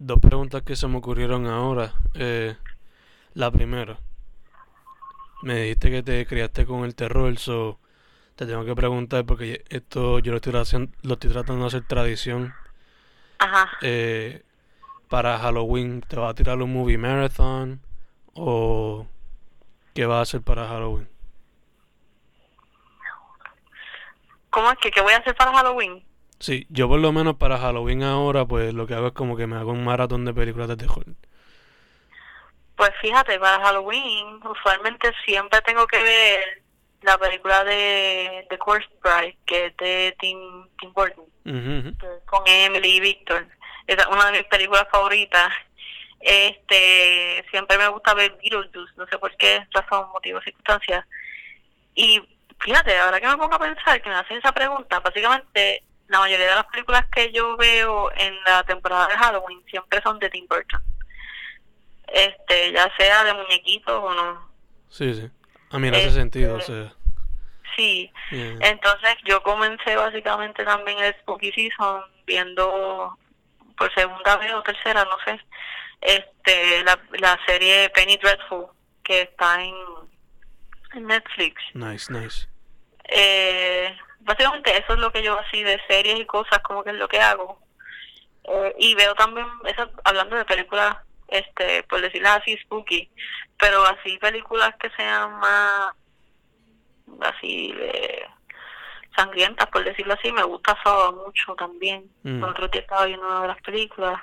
Dos 0.01 0.17
preguntas 0.21 0.61
que 0.61 0.77
se 0.77 0.87
me 0.87 0.97
ocurrieron 0.97 1.45
ahora. 1.45 1.93
Eh, 2.13 2.55
la 3.33 3.51
primera. 3.51 3.99
Me 5.41 5.55
dijiste 5.55 5.91
que 5.91 6.03
te 6.03 6.25
criaste 6.25 6.65
con 6.65 6.85
el 6.85 6.95
terror, 6.95 7.37
so 7.37 7.79
te 8.35 8.45
tengo 8.45 8.63
que 8.63 8.75
preguntar 8.75 9.25
porque 9.25 9.65
esto 9.67 10.19
yo 10.19 10.31
lo 10.31 10.37
estoy, 10.37 10.55
haciendo, 10.55 10.95
lo 11.01 11.15
estoy 11.15 11.31
tratando 11.31 11.63
de 11.63 11.67
hacer 11.67 11.85
tradición. 11.85 12.53
Ajá. 13.39 13.69
Eh, 13.81 14.41
para 15.09 15.37
Halloween, 15.37 15.99
¿te 15.99 16.15
va 16.15 16.29
a 16.29 16.33
tirar 16.33 16.61
un 16.61 16.71
movie 16.71 16.97
marathon? 16.97 17.81
¿O 18.35 19.05
qué 19.93 20.05
va 20.05 20.19
a 20.19 20.21
hacer 20.21 20.41
para 20.41 20.65
Halloween? 20.69 21.09
¿Cómo 24.49 24.71
es 24.71 24.77
que 24.79 24.91
qué 24.91 25.01
voy 25.01 25.11
a 25.11 25.17
hacer 25.17 25.35
para 25.35 25.51
Halloween? 25.51 26.08
Sí, 26.39 26.65
yo 26.69 26.87
por 26.87 26.99
lo 26.99 27.11
menos 27.11 27.35
para 27.35 27.57
Halloween 27.57 28.03
ahora, 28.03 28.45
pues 28.45 28.73
lo 28.73 28.87
que 28.87 28.93
hago 28.93 29.07
es 29.07 29.13
como 29.13 29.35
que 29.35 29.45
me 29.45 29.57
hago 29.57 29.71
un 29.71 29.83
maratón 29.83 30.23
de 30.23 30.33
películas 30.33 30.69
de 30.69 30.77
terror. 30.77 31.05
Pues 32.77 32.91
fíjate, 33.01 33.37
para 33.39 33.61
Halloween 33.61 34.39
usualmente 34.45 35.11
siempre 35.25 35.61
tengo 35.61 35.85
que 35.85 36.01
ver 36.01 36.61
la 37.01 37.17
película 37.17 37.65
de 37.65 38.45
The 38.49 38.57
Course 38.57 38.87
Bride, 39.03 39.37
que 39.45 39.65
es 39.65 39.77
de 39.77 40.15
Tim, 40.19 40.67
Tim 40.79 40.93
Burton, 40.93 41.25
con 42.25 42.43
Emily 42.45 42.95
y 42.95 42.99
Victor. 43.01 43.45
Es 43.85 43.97
una 44.07 44.27
de 44.27 44.39
mis 44.39 44.47
películas 44.47 44.87
favoritas. 44.89 45.51
Este, 46.21 47.45
siempre 47.49 47.77
me 47.77 47.87
gusta 47.89 48.13
ver 48.13 48.31
Beetlejuice, 48.41 48.93
no 48.97 49.07
sé 49.07 49.17
por 49.17 49.35
qué, 49.35 49.65
razón, 49.71 50.09
motivo, 50.13 50.41
circunstancias. 50.41 51.05
Y 51.95 52.21
fíjate, 52.59 52.97
ahora 52.97 53.19
que 53.19 53.27
me 53.27 53.37
pongo 53.37 53.55
a 53.55 53.59
pensar 53.59 54.01
que 54.01 54.09
me 54.09 54.15
hacen 54.15 54.37
esa 54.37 54.53
pregunta, 54.53 54.99
básicamente 55.01 55.83
la 56.09 56.19
mayoría 56.19 56.49
de 56.49 56.55
las 56.55 56.65
películas 56.65 57.05
que 57.11 57.31
yo 57.31 57.55
veo 57.55 58.11
en 58.15 58.35
la 58.43 58.63
temporada 58.63 59.07
de 59.07 59.17
Halloween 59.17 59.63
siempre 59.69 60.01
son 60.01 60.19
de 60.19 60.29
Tim 60.29 60.45
Burton. 60.49 60.81
Este, 62.07 62.71
ya 62.71 62.91
sea 62.97 63.23
de 63.23 63.33
muñequitos 63.35 64.03
o 64.03 64.13
no. 64.13 64.51
Sí, 64.89 65.13
sí. 65.13 65.29
A 65.69 65.77
mí 65.77 65.87
en 65.87 65.95
ese 65.95 66.11
sentido, 66.11 66.55
o 66.55 66.61
sea. 66.61 66.91
Sí. 67.75 68.11
Entonces 68.31 69.15
yo 69.23 69.41
comencé 69.43 69.95
básicamente 69.95 70.65
también 70.65 70.97
el 70.99 71.13
Spooky 71.21 71.51
Season 71.51 72.03
viendo 72.25 73.17
por 73.77 73.93
segunda 73.93 74.35
vez 74.37 74.51
o 74.51 74.63
tercera, 74.63 75.05
no 75.05 75.15
sé, 75.23 75.39
este 76.01 76.83
la, 76.83 76.99
la 77.19 77.39
serie 77.45 77.89
Penny 77.91 78.17
Dreadful 78.17 78.67
que 79.03 79.21
está 79.21 79.63
en, 79.63 79.75
en 80.95 81.07
Netflix. 81.07 81.61
Nice, 81.73 82.11
nice. 82.11 82.48
Eh, 83.11 83.95
básicamente 84.19 84.77
eso 84.77 84.93
es 84.93 84.99
lo 84.99 85.11
que 85.11 85.23
yo 85.23 85.37
así 85.39 85.63
de 85.63 85.79
series 85.87 86.19
y 86.19 86.25
cosas 86.25 86.59
como 86.59 86.83
que 86.83 86.91
es 86.91 86.97
lo 86.97 87.07
que 87.07 87.19
hago. 87.19 87.59
Eh, 88.43 88.75
y 88.77 88.95
veo 88.95 89.13
también 89.15 89.47
eso 89.65 89.89
hablando 90.03 90.35
de 90.35 90.45
películas 90.45 90.97
este 91.27 91.83
por 91.83 92.01
decirlo 92.01 92.29
así 92.29 92.57
spooky 92.57 93.11
pero 93.59 93.85
así 93.85 94.17
películas 94.17 94.73
que 94.79 94.89
sean 94.97 95.31
más 95.39 95.93
así 97.21 97.71
de 97.73 98.25
sangrientas 99.15 99.67
por 99.67 99.83
decirlo 99.83 100.13
así 100.13 100.31
me 100.31 100.43
gusta 100.43 100.77
Saw 100.83 101.13
mucho 101.13 101.55
también. 101.55 102.09
Mm. 102.23 102.43
otro 102.43 102.67
día 102.69 102.81
estaba 102.81 103.05
viendo 103.05 103.27
una 103.27 103.41
de 103.41 103.47
las 103.49 103.61
películas. 103.61 104.19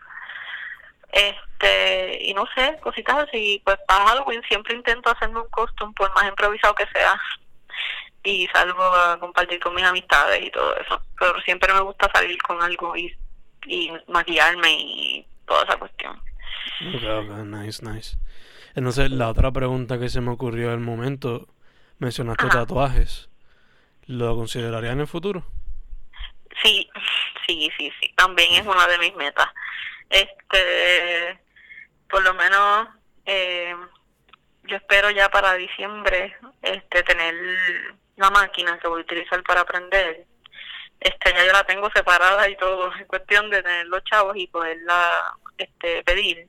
Este 1.12 2.18
y 2.24 2.34
no 2.34 2.44
sé 2.54 2.78
cositas 2.82 3.16
así 3.28 3.62
pues 3.64 3.76
para 3.86 4.06
Halloween 4.06 4.42
siempre 4.48 4.74
intento 4.74 5.10
hacerme 5.10 5.40
un 5.40 5.48
costume 5.48 5.94
por 5.94 6.12
más 6.14 6.28
improvisado 6.28 6.74
que 6.74 6.86
sea 6.92 7.18
y 8.26 8.48
salgo 8.48 8.82
a 8.82 9.18
compartir 9.20 9.60
con 9.60 9.74
mis 9.74 9.84
amistades 9.84 10.44
y 10.44 10.50
todo 10.50 10.76
eso. 10.76 11.00
Pero 11.18 11.40
siempre 11.42 11.72
me 11.72 11.80
gusta 11.80 12.10
salir 12.12 12.36
con 12.42 12.60
algo 12.60 12.96
y, 12.96 13.16
y 13.66 13.92
maquillarme 14.08 14.72
y 14.72 15.26
toda 15.46 15.62
esa 15.62 15.78
cuestión. 15.78 16.20
nice, 17.50 17.84
nice. 17.84 18.18
Entonces, 18.74 19.12
la 19.12 19.28
otra 19.28 19.52
pregunta 19.52 19.98
que 20.00 20.08
se 20.08 20.20
me 20.20 20.32
ocurrió 20.32 20.72
el 20.72 20.80
momento, 20.80 21.46
mencionaste 21.98 22.48
tatuajes. 22.48 23.30
¿Lo 24.06 24.34
consideraría 24.34 24.92
en 24.92 25.00
el 25.00 25.06
futuro? 25.06 25.44
Sí, 26.62 26.88
sí, 27.46 27.70
sí, 27.78 27.92
sí. 28.00 28.12
También 28.16 28.52
es 28.54 28.66
una 28.66 28.88
de 28.88 28.98
mis 28.98 29.14
metas. 29.14 29.48
Este, 30.10 31.38
por 32.10 32.22
lo 32.24 32.34
menos, 32.34 32.88
eh, 33.24 33.74
yo 34.64 34.76
espero 34.76 35.10
ya 35.10 35.28
para 35.28 35.54
diciembre 35.54 36.36
este 36.62 37.02
tener 37.04 37.34
la 38.16 38.30
máquina 38.30 38.78
que 38.78 38.88
voy 38.88 39.00
a 39.00 39.04
utilizar 39.04 39.42
para 39.42 39.60
aprender, 39.60 40.26
este, 41.00 41.32
ya 41.32 41.44
yo 41.44 41.52
la 41.52 41.64
tengo 41.64 41.90
separada 41.90 42.48
y 42.48 42.56
todo, 42.56 42.92
es 43.00 43.06
cuestión 43.06 43.50
de 43.50 43.62
tener 43.62 43.86
los 43.86 44.02
chavos 44.04 44.36
y 44.36 44.46
poderla 44.46 45.34
este, 45.58 46.02
pedir. 46.04 46.48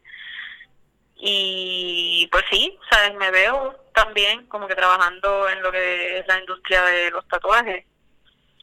Y 1.20 2.30
pues 2.32 2.46
sí, 2.52 2.78
sabes, 2.92 3.16
me 3.16 3.32
veo 3.32 3.76
también 3.94 4.46
como 4.48 4.68
que 4.68 4.76
trabajando 4.76 5.50
en 5.50 5.64
lo 5.64 5.72
que 5.72 6.20
es 6.20 6.28
la 6.28 6.40
industria 6.40 6.84
de 6.84 7.10
los 7.12 7.28
tatuajes, 7.28 7.86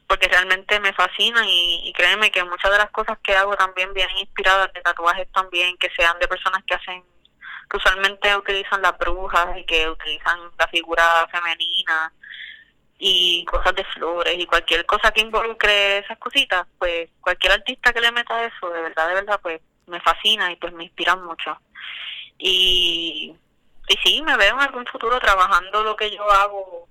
porque 0.07 0.27
realmente 0.29 0.79
me 0.79 0.93
fascina 0.93 1.43
y, 1.45 1.89
y 1.89 1.93
créeme 1.93 2.31
que 2.31 2.43
muchas 2.43 2.71
de 2.71 2.77
las 2.77 2.91
cosas 2.91 3.17
que 3.21 3.35
hago 3.35 3.55
también 3.57 3.93
vienen 3.93 4.17
inspiradas 4.19 4.71
de 4.73 4.81
tatuajes 4.81 5.29
también, 5.33 5.75
que 5.77 5.89
sean 5.97 6.17
de 6.19 6.27
personas 6.27 6.63
que 6.65 6.75
hacen 6.75 7.03
que 7.69 7.77
usualmente 7.77 8.35
utilizan 8.35 8.81
las 8.81 8.97
brujas 8.97 9.57
y 9.57 9.65
que 9.65 9.89
utilizan 9.89 10.39
la 10.57 10.67
figura 10.67 11.27
femenina 11.31 12.13
y 12.97 13.43
cosas 13.45 13.75
de 13.75 13.83
flores 13.85 14.35
y 14.37 14.45
cualquier 14.45 14.85
cosa 14.85 15.11
que 15.11 15.21
involucre 15.21 15.99
esas 15.99 16.17
cositas, 16.17 16.65
pues 16.77 17.09
cualquier 17.19 17.53
artista 17.53 17.91
que 17.91 18.01
le 18.01 18.11
meta 18.11 18.45
eso, 18.45 18.69
de 18.69 18.81
verdad, 18.81 19.07
de 19.09 19.13
verdad, 19.15 19.39
pues 19.41 19.61
me 19.87 19.99
fascina 20.01 20.51
y 20.51 20.55
pues 20.55 20.73
me 20.73 20.85
inspira 20.85 21.15
mucho. 21.15 21.57
Y, 22.37 23.35
y 23.87 23.97
sí, 24.03 24.21
me 24.21 24.37
veo 24.37 24.55
en 24.55 24.61
algún 24.61 24.85
futuro 24.85 25.19
trabajando 25.19 25.83
lo 25.83 25.95
que 25.95 26.09
yo 26.09 26.29
hago, 26.31 26.87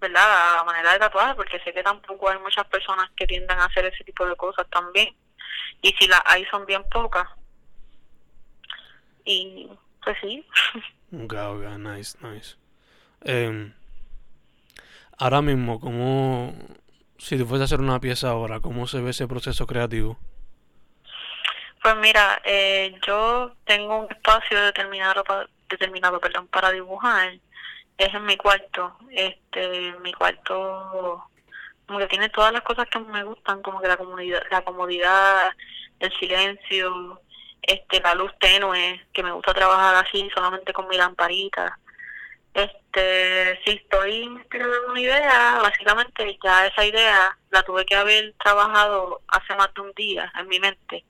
¿verdad? 0.00 0.58
A 0.58 0.64
manera 0.64 0.92
de 0.92 0.98
tatuar, 0.98 1.36
porque 1.36 1.60
sé 1.60 1.72
que 1.72 1.82
tampoco 1.82 2.28
hay 2.28 2.38
muchas 2.40 2.66
personas 2.66 3.10
que 3.16 3.26
tiendan 3.26 3.58
a 3.58 3.66
hacer 3.66 3.86
ese 3.86 4.04
tipo 4.04 4.26
de 4.26 4.36
cosas 4.36 4.66
también. 4.70 5.14
Y 5.82 5.94
si 5.98 6.08
las 6.08 6.22
hay, 6.24 6.44
son 6.46 6.66
bien 6.66 6.84
pocas. 6.90 7.28
Y 9.24 9.68
pues 10.02 10.16
sí. 10.20 10.46
nice, 11.10 12.18
nice. 12.20 12.56
Eh, 13.22 13.72
Ahora 15.18 15.40
mismo, 15.40 15.80
¿cómo, 15.80 16.54
si 17.18 17.38
tú 17.38 17.46
fuese 17.46 17.62
a 17.62 17.64
hacer 17.64 17.80
una 17.80 18.00
pieza 18.00 18.30
ahora, 18.30 18.60
cómo 18.60 18.86
se 18.86 19.00
ve 19.00 19.10
ese 19.10 19.26
proceso 19.26 19.66
creativo? 19.66 20.18
Pues 21.82 21.96
mira, 21.96 22.42
eh, 22.44 22.98
yo 23.06 23.52
tengo 23.64 24.00
un 24.00 24.10
espacio 24.10 24.60
determinado, 24.60 25.24
para, 25.24 25.48
determinado 25.68 26.20
perdón, 26.20 26.48
para 26.48 26.70
dibujar. 26.70 27.38
Es 27.96 28.12
en 28.12 28.26
mi 28.26 28.36
cuarto. 28.36 28.96
Este, 29.10 29.94
mi 30.02 30.12
cuarto 30.12 31.24
como 31.86 32.00
que 32.00 32.08
tiene 32.08 32.28
todas 32.28 32.52
las 32.52 32.62
cosas 32.62 32.88
que 32.88 32.98
me 32.98 33.22
gustan, 33.22 33.62
como 33.62 33.80
que 33.80 33.88
la 33.88 33.96
comodidad, 33.96 34.42
la 34.50 34.62
comodidad, 34.62 35.52
el 36.00 36.12
silencio, 36.18 37.20
este, 37.62 38.00
la 38.00 38.14
luz 38.14 38.32
tenue, 38.40 39.06
que 39.12 39.22
me 39.22 39.32
gusta 39.32 39.54
trabajar 39.54 40.04
así, 40.04 40.28
solamente 40.34 40.72
con 40.72 40.88
mi 40.88 40.96
lamparita. 40.96 41.78
Este, 42.56 43.60
si 43.66 43.72
estoy 43.72 44.22
en 44.22 44.66
una 44.88 44.98
idea, 44.98 45.58
básicamente 45.60 46.38
ya 46.42 46.66
esa 46.66 46.86
idea 46.86 47.36
la 47.50 47.62
tuve 47.62 47.84
que 47.84 47.94
haber 47.94 48.32
trabajado 48.42 49.20
hace 49.28 49.54
más 49.56 49.74
de 49.74 49.82
un 49.82 49.92
día 49.92 50.32
en 50.38 50.48
mi 50.48 50.58
mente. 50.58 51.04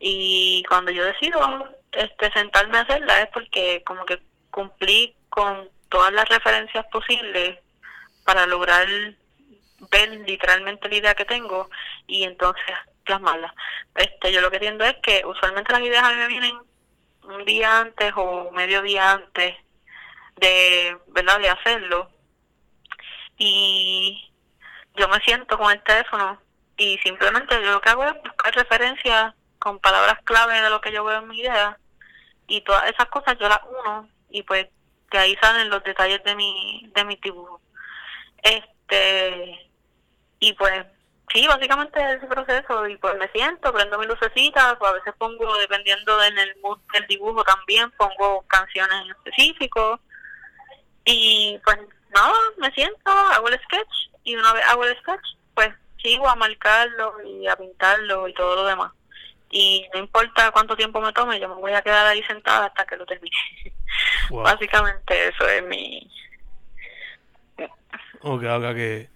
Y 0.00 0.64
cuando 0.66 0.90
yo 0.90 1.04
decido 1.04 1.68
este 1.92 2.32
sentarme 2.32 2.78
a 2.78 2.80
hacerla 2.80 3.20
es 3.20 3.28
porque 3.28 3.82
como 3.84 4.06
que 4.06 4.22
cumplí 4.50 5.14
con 5.28 5.68
todas 5.90 6.14
las 6.14 6.26
referencias 6.30 6.86
posibles 6.86 7.58
para 8.24 8.46
lograr 8.46 8.88
ver 9.90 10.08
literalmente 10.26 10.88
la 10.88 10.96
idea 10.96 11.14
que 11.14 11.26
tengo 11.26 11.68
y 12.06 12.22
entonces 12.22 12.74
plasmarla. 13.04 13.54
Este, 13.96 14.32
yo 14.32 14.40
lo 14.40 14.50
que 14.50 14.56
entiendo 14.56 14.86
es 14.86 14.96
que 15.02 15.26
usualmente 15.26 15.74
las 15.74 15.82
ideas 15.82 16.04
a 16.04 16.10
mí 16.10 16.16
me 16.16 16.26
vienen 16.28 16.58
un 17.24 17.44
día 17.44 17.80
antes 17.80 18.14
o 18.16 18.50
medio 18.52 18.80
día 18.80 19.12
antes 19.12 19.54
de, 20.40 20.96
¿verdad? 21.08 21.38
de 21.40 21.50
hacerlo. 21.50 22.10
Y 23.36 24.32
yo 24.96 25.08
me 25.08 25.20
siento 25.20 25.56
con 25.56 25.72
el 25.72 25.82
teléfono 25.82 26.40
y 26.76 26.98
simplemente 26.98 27.54
yo 27.62 27.72
lo 27.72 27.80
que 27.80 27.90
hago 27.90 28.04
es 28.04 28.14
buscar 28.22 28.54
referencias 28.54 29.34
con 29.58 29.78
palabras 29.78 30.18
clave 30.24 30.60
de 30.60 30.70
lo 30.70 30.80
que 30.80 30.92
yo 30.92 31.04
veo 31.04 31.18
en 31.18 31.28
mi 31.28 31.40
idea 31.40 31.78
y 32.46 32.60
todas 32.62 32.90
esas 32.90 33.06
cosas 33.08 33.36
yo 33.38 33.48
las 33.48 33.60
uno 33.80 34.08
y 34.30 34.42
pues 34.42 34.68
de 35.10 35.18
ahí 35.18 35.36
salen 35.40 35.70
los 35.70 35.82
detalles 35.84 36.22
de 36.24 36.34
mi 36.34 36.90
de 36.94 37.04
mi 37.04 37.16
dibujo 37.16 37.60
este 38.42 39.70
y 40.38 40.52
pues 40.54 40.86
sí 41.32 41.46
básicamente 41.46 42.00
ese 42.00 42.26
proceso 42.26 42.86
y 42.86 42.96
pues 42.96 43.16
me 43.16 43.28
siento 43.28 43.72
prendo 43.72 43.98
mis 43.98 44.08
lucecitas 44.08 44.76
o 44.78 44.86
a 44.86 44.92
veces 44.92 45.14
pongo 45.18 45.56
dependiendo 45.58 46.16
del 46.18 46.56
mood 46.62 46.78
del 46.92 47.06
dibujo 47.06 47.42
también 47.44 47.90
pongo 47.92 48.42
canciones 48.46 49.04
en 49.04 49.10
específico 49.10 50.00
y 51.10 51.58
pues 51.64 51.78
no, 52.14 52.32
me 52.58 52.70
siento, 52.72 53.10
hago 53.10 53.48
el 53.48 53.58
sketch 53.60 54.10
y 54.24 54.36
una 54.36 54.52
vez 54.52 54.62
hago 54.66 54.84
el 54.84 54.94
sketch, 54.98 55.24
pues 55.54 55.70
sigo 56.02 56.28
a 56.28 56.36
marcarlo 56.36 57.14
y 57.24 57.46
a 57.46 57.56
pintarlo 57.56 58.28
y 58.28 58.34
todo 58.34 58.56
lo 58.56 58.64
demás. 58.64 58.92
Y 59.50 59.86
no 59.94 60.00
importa 60.00 60.50
cuánto 60.50 60.76
tiempo 60.76 61.00
me 61.00 61.14
tome, 61.14 61.40
yo 61.40 61.48
me 61.48 61.54
voy 61.54 61.72
a 61.72 61.80
quedar 61.80 62.06
ahí 62.06 62.22
sentada 62.24 62.66
hasta 62.66 62.84
que 62.84 62.98
lo 62.98 63.06
termine. 63.06 63.34
Básicamente 64.30 65.28
eso 65.28 65.48
es 65.48 65.64
mi... 65.64 66.10
Ok, 68.20 68.42
ok, 68.42 68.74
que, 68.74 69.08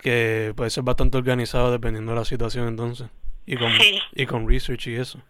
que 0.00 0.54
puede 0.56 0.70
ser 0.70 0.82
bastante 0.82 1.18
organizado 1.18 1.70
dependiendo 1.70 2.12
de 2.12 2.18
la 2.18 2.24
situación 2.24 2.66
entonces. 2.66 3.08
Y 3.44 3.56
con, 3.56 3.70
y 4.12 4.26
con 4.26 4.48
research 4.48 4.88
y 4.88 4.96
eso. 4.96 5.22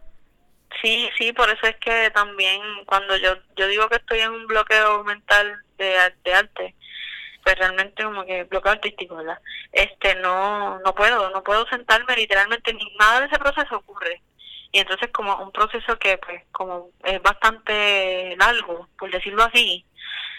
Sí, 0.81 1.11
sí, 1.19 1.33
por 1.35 1.51
eso 1.51 1.67
es 1.67 1.77
que 1.77 2.11
también 2.13 2.63
cuando 2.87 3.17
yo 3.19 3.37
yo 3.57 3.67
digo 3.67 3.89
que 3.89 3.97
estoy 3.97 4.21
en 4.21 4.31
un 4.31 4.47
bloqueo 4.47 5.05
mental 5.05 5.63
de, 5.77 5.97
de 6.25 6.35
arte, 6.35 6.75
pues 7.43 7.57
realmente 7.59 8.03
como 8.03 8.25
que 8.25 8.45
bloqueo 8.45 8.73
artístico, 8.73 9.17
¿verdad? 9.17 9.41
Este, 9.73 10.15
no 10.17 10.81
no 10.81 10.95
puedo, 10.95 11.31
no 11.31 11.45
puedo 11.45 11.67
sentarme 11.69 12.17
literalmente, 12.17 12.75
ni 12.75 12.97
nada 12.99 13.21
de 13.21 13.27
ese 13.27 13.39
proceso 13.39 13.77
ocurre. 13.77 14.23
Y 14.73 14.81
entonces 14.81 15.11
como 15.13 15.37
un 15.37 15.53
proceso 15.53 15.99
que 15.99 16.19
pues 16.19 16.43
como 16.53 16.91
es 17.05 17.23
bastante 17.23 18.37
largo, 18.37 18.89
por 18.99 19.11
decirlo 19.11 19.45
así, 19.45 19.87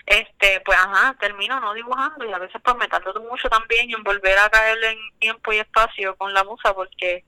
este 0.06 0.62
pues 0.62 0.78
ajá 0.78 1.16
termino 1.20 1.60
no 1.60 1.74
dibujando 1.74 2.26
y 2.26 2.34
a 2.34 2.40
veces 2.40 2.62
pues 2.64 2.76
me 2.78 2.88
tardo 2.88 3.20
mucho 3.22 3.50
también 3.50 3.92
en 3.92 4.04
volver 4.04 4.38
a 4.40 4.50
caer 4.50 4.82
en 4.84 4.98
tiempo 5.20 5.52
y 5.54 5.60
espacio 5.60 6.16
con 6.18 6.34
la 6.34 6.44
musa 6.44 6.74
porque 6.74 7.26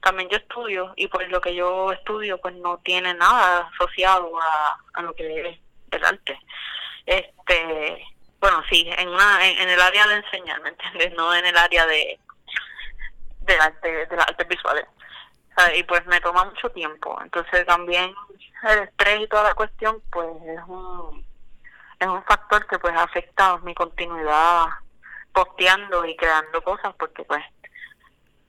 también 0.00 0.28
yo 0.28 0.36
estudio 0.36 0.92
y 0.96 1.08
pues 1.08 1.28
lo 1.30 1.40
que 1.40 1.54
yo 1.54 1.92
estudio 1.92 2.40
pues 2.40 2.54
no 2.56 2.78
tiene 2.78 3.14
nada 3.14 3.70
asociado 3.74 4.30
a, 4.40 4.76
a 4.94 5.02
lo 5.02 5.14
que 5.14 5.48
es 5.50 5.58
el 5.90 6.04
arte 6.04 6.38
este 7.06 8.04
bueno 8.40 8.62
sí 8.68 8.88
en 8.96 9.08
una 9.08 9.46
en, 9.48 9.68
el 9.68 9.80
área 9.80 10.06
de 10.06 10.16
enseñar 10.16 10.60
me 10.62 10.70
entiendes 10.70 11.12
no 11.14 11.34
en 11.34 11.46
el 11.46 11.56
área 11.56 11.86
de 11.86 12.18
de 13.40 13.58
arte 13.58 14.06
de 14.06 14.16
las 14.16 14.28
artes 14.28 14.48
visuales. 14.48 14.86
Y 15.76 15.84
pues 15.84 16.04
me 16.06 16.20
toma 16.20 16.44
mucho 16.44 16.68
tiempo. 16.70 17.16
Entonces 17.22 17.64
también 17.66 18.12
el 18.64 18.78
estrés 18.80 19.20
y 19.20 19.28
toda 19.28 19.44
la 19.44 19.54
cuestión 19.54 20.02
pues 20.10 20.28
es 20.46 20.60
un 20.66 21.24
es 22.00 22.08
un 22.08 22.24
factor 22.24 22.66
que 22.66 22.78
pues 22.78 22.94
ha 22.94 23.04
afectado 23.04 23.58
mi 23.58 23.74
continuidad 23.74 24.66
posteando 25.32 26.04
y 26.04 26.16
creando 26.16 26.62
cosas 26.62 26.94
porque 26.98 27.24
pues 27.24 27.42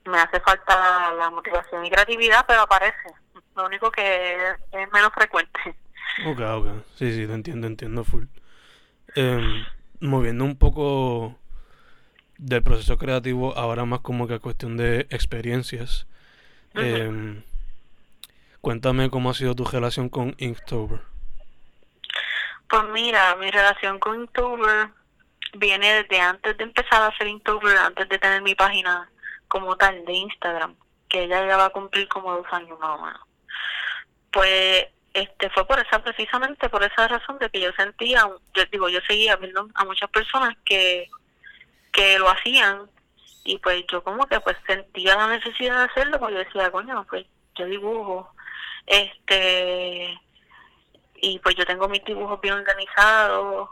me 0.06 0.18
hace 0.20 0.40
falta 0.40 1.14
la, 1.14 1.30
motivación 1.30 1.86
y 1.86 1.92
creatividad 1.92 2.46
pero 2.48 2.62
aparece. 2.62 3.14
Lo 3.56 3.66
único 3.66 3.92
que 3.92 4.36
es, 4.72 4.92
menos 4.92 5.14
frecuente. 5.14 5.76
Ok 6.28 6.40
ok. 6.40 6.68
Sí 6.96 7.14
sí 7.14 7.28
te 7.28 7.34
entiendo 7.34 7.68
entiendo 7.68 8.04
full 8.04 8.26
eh, 9.16 9.66
moviendo 10.00 10.44
un 10.44 10.58
poco 10.58 11.38
del 12.38 12.64
proceso 12.64 12.98
creativo 12.98 13.58
ahora 13.58 13.86
más 13.86 14.02
como 14.02 14.28
que 14.28 14.36
a 14.36 14.40
cuestión 14.40 14.78
de 14.78 15.02
experiencias. 15.10 16.08
Eh, 16.76 17.42
cuéntame 18.62 19.10
cómo 19.10 19.30
ha 19.30 19.34
sido 19.34 19.56
tu 19.56 19.64
relación 19.64 20.10
con 20.10 20.36
Inktober. 20.38 21.00
Pues 22.68 22.84
mira, 22.92 23.36
mi 23.36 23.50
relación 23.52 24.00
con 24.00 24.22
Inktober 24.22 24.90
viene 25.58 26.04
desde 26.04 26.20
antes 26.20 26.58
de 26.58 26.64
empezar 26.64 27.02
a 27.02 27.08
hacer 27.08 27.28
Inktober, 27.28 27.78
antes 27.78 28.10
de 28.10 28.20
tener 28.20 28.42
mi 28.42 28.56
página 28.56 29.10
como 29.48 29.78
tal 29.78 30.04
de 30.06 30.14
Instagram, 30.14 30.76
que 31.08 31.28
ya 31.28 31.46
ya 31.48 31.58
va 31.58 31.66
a 31.66 31.70
cumplir 31.70 32.08
como 32.08 32.34
dos 32.34 32.48
años 32.52 32.78
más 32.80 33.00
o 33.00 33.06
menos. 33.06 33.22
Pues 34.32 34.88
este 35.16 35.50
fue 35.50 35.66
por 35.66 35.80
esa 35.80 36.00
precisamente 36.04 36.68
por 36.70 36.84
esa 36.84 37.08
razón 37.08 37.40
de 37.40 37.50
que 37.50 37.62
yo 37.62 37.72
sentía, 37.74 38.30
yo 38.54 38.66
digo, 38.72 38.90
yo 38.90 39.00
seguía 39.08 39.38
viendo 39.38 39.68
a 39.74 39.86
muchas 39.86 40.10
personas 40.10 40.56
que 40.66 41.10
que 41.94 42.20
lo 42.20 42.30
hacían 42.30 42.90
y 43.46 43.58
pues 43.60 43.86
yo 43.90 44.04
como 44.04 44.28
que 44.28 44.40
pues 44.42 44.58
sentía 44.68 45.16
la 45.16 45.28
necesidad 45.28 45.78
de 45.78 45.84
hacerlo, 45.86 46.20
porque 46.20 46.34
yo 46.34 46.40
decía, 46.40 46.72
coño, 46.72 47.06
pues 47.10 47.26
yo 47.56 47.66
dibujo, 47.66 48.36
este 48.86 50.20
y 51.16 51.40
pues 51.40 51.56
yo 51.56 51.66
tengo 51.66 51.88
mis 51.88 52.04
dibujos 52.04 52.42
bien 52.42 52.56
organizados, 52.56 53.70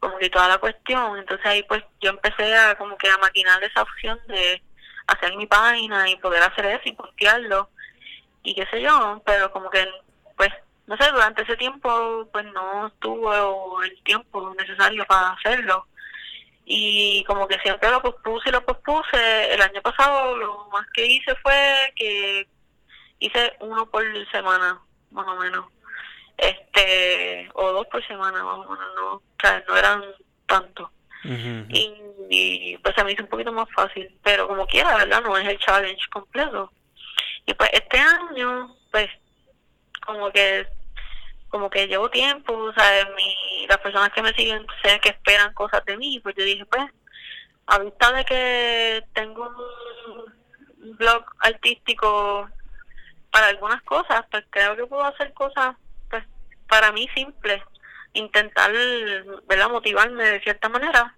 como 0.00 0.16
que 0.16 0.30
toda 0.30 0.48
la 0.48 0.58
cuestión, 0.58 1.18
entonces 1.18 1.44
ahí 1.44 1.62
pues 1.64 1.84
yo 2.00 2.10
empecé 2.10 2.56
a 2.56 2.78
como 2.78 2.96
que 2.96 3.10
a 3.10 3.18
maquinar 3.18 3.62
esa 3.62 3.82
opción 3.82 4.18
de 4.28 4.62
hacer 5.06 5.36
mi 5.36 5.46
página 5.46 6.08
y 6.08 6.16
poder 6.16 6.42
hacer 6.42 6.66
eso 6.66 6.82
y 6.86 6.92
postearlo 6.92 7.68
y 8.42 8.54
qué 8.54 8.66
sé 8.70 8.80
yo, 8.80 9.20
pero 9.26 9.52
como 9.52 9.68
que 9.70 9.86
no 10.86 10.96
sé, 10.96 11.10
durante 11.10 11.42
ese 11.42 11.56
tiempo 11.56 12.28
pues 12.32 12.44
no 12.46 12.90
tuvo 13.00 13.82
el 13.82 14.02
tiempo 14.02 14.54
necesario 14.54 15.04
para 15.06 15.30
hacerlo. 15.30 15.86
Y 16.64 17.22
como 17.24 17.46
que 17.46 17.58
siempre 17.60 17.90
lo 17.90 18.02
pospuse 18.02 18.48
y 18.48 18.52
lo 18.52 18.64
pospuse, 18.64 19.54
el 19.54 19.62
año 19.62 19.80
pasado 19.82 20.36
lo 20.36 20.68
más 20.72 20.86
que 20.92 21.06
hice 21.06 21.34
fue 21.36 21.92
que 21.94 22.48
hice 23.20 23.56
uno 23.60 23.86
por 23.86 24.04
semana 24.30 24.80
más 25.10 25.26
o 25.28 25.36
menos. 25.36 25.66
Este 26.36 27.48
o 27.54 27.72
dos 27.72 27.86
por 27.86 28.06
semana 28.06 28.42
más 28.42 28.54
o 28.54 28.70
menos 28.70 28.94
no 28.96 29.14
o 29.14 29.22
sea, 29.40 29.64
no 29.68 29.76
eran 29.76 30.04
tantos 30.46 30.90
y, 32.28 32.78
pues 32.78 32.94
se 32.94 33.04
me 33.04 33.12
hizo 33.12 33.22
un 33.22 33.28
poquito 33.28 33.52
más 33.52 33.68
fácil. 33.74 34.08
Pero 34.22 34.46
como 34.48 34.66
quiera 34.66 34.96
verdad 34.96 35.22
no 35.22 35.36
es 35.36 35.46
el 35.48 35.58
challenge 35.58 36.08
completo. 36.12 36.72
Y 37.46 37.54
pues 37.54 37.70
este 37.72 37.98
año 37.98 38.74
pues 38.90 39.08
como 40.04 40.30
que 40.30 40.66
como 41.48 41.70
que 41.70 41.86
llevo 41.86 42.10
tiempo 42.10 42.72
sea 42.72 43.08
mi, 43.16 43.66
las 43.68 43.78
personas 43.78 44.10
que 44.12 44.22
me 44.22 44.34
siguen 44.34 44.66
sé 44.82 45.00
que 45.00 45.10
esperan 45.10 45.54
cosas 45.54 45.84
de 45.84 45.96
mí 45.96 46.20
pues 46.20 46.34
yo 46.36 46.44
dije 46.44 46.64
pues 46.66 46.84
a 47.66 47.78
vista 47.78 48.12
de 48.12 48.24
que 48.24 49.04
tengo 49.12 49.48
un 50.78 50.96
blog 50.96 51.24
artístico 51.40 52.48
para 53.30 53.48
algunas 53.48 53.82
cosas 53.82 54.24
pues 54.30 54.44
creo 54.50 54.76
que 54.76 54.86
puedo 54.86 55.04
hacer 55.04 55.32
cosas 55.34 55.76
para 56.68 56.92
mí 56.92 57.08
simple 57.14 57.62
intentar 58.12 58.72
¿verdad? 59.46 59.70
motivarme 59.70 60.24
de 60.24 60.40
cierta 60.40 60.68
manera. 60.68 61.14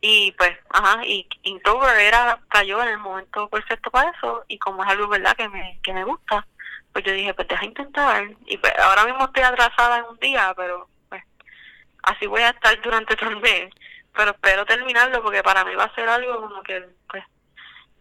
Y 0.00 0.32
pues 0.32 0.52
ajá 0.70 1.04
y 1.04 1.26
Inktober 1.42 1.98
era 1.98 2.40
cayó 2.48 2.80
en 2.82 2.90
el 2.90 2.98
momento 2.98 3.48
perfecto 3.48 3.90
para 3.90 4.10
eso 4.10 4.44
y 4.46 4.56
como 4.58 4.84
es 4.84 4.90
algo 4.90 5.08
verdad 5.08 5.36
que 5.36 5.48
me 5.48 5.80
que 5.82 5.92
me 5.92 6.04
gusta 6.04 6.46
pues 6.92 7.04
yo 7.04 7.12
dije 7.12 7.34
pues 7.34 7.48
deja 7.48 7.64
intentar 7.64 8.24
y 8.46 8.56
pues 8.58 8.72
ahora 8.78 9.04
mismo 9.04 9.24
estoy 9.24 9.42
atrasada 9.42 9.98
en 9.98 10.04
un 10.04 10.18
día 10.18 10.52
pero 10.56 10.88
pues 11.08 11.22
así 12.02 12.26
voy 12.26 12.42
a 12.42 12.50
estar 12.50 12.80
durante 12.80 13.16
todo 13.16 13.30
el 13.30 13.40
mes 13.40 13.72
pero 14.14 14.32
espero 14.32 14.66
terminarlo 14.66 15.22
porque 15.22 15.42
para 15.42 15.64
mí 15.64 15.74
va 15.74 15.84
a 15.84 15.94
ser 15.94 16.08
algo 16.08 16.40
como 16.40 16.62
que 16.62 16.84
pues 17.08 17.24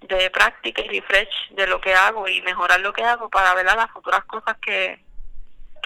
de 0.02 0.30
práctica 0.30 0.82
y 0.82 1.00
refresh 1.00 1.52
de 1.52 1.68
lo 1.68 1.82
que 1.82 1.94
hago 1.94 2.28
y 2.28 2.42
mejorar 2.42 2.80
lo 2.80 2.94
que 2.94 3.04
hago 3.04 3.30
para 3.30 3.54
ver 3.54 3.66
las 3.66 3.92
futuras 3.92 4.24
cosas 4.26 4.58
que 4.58 5.00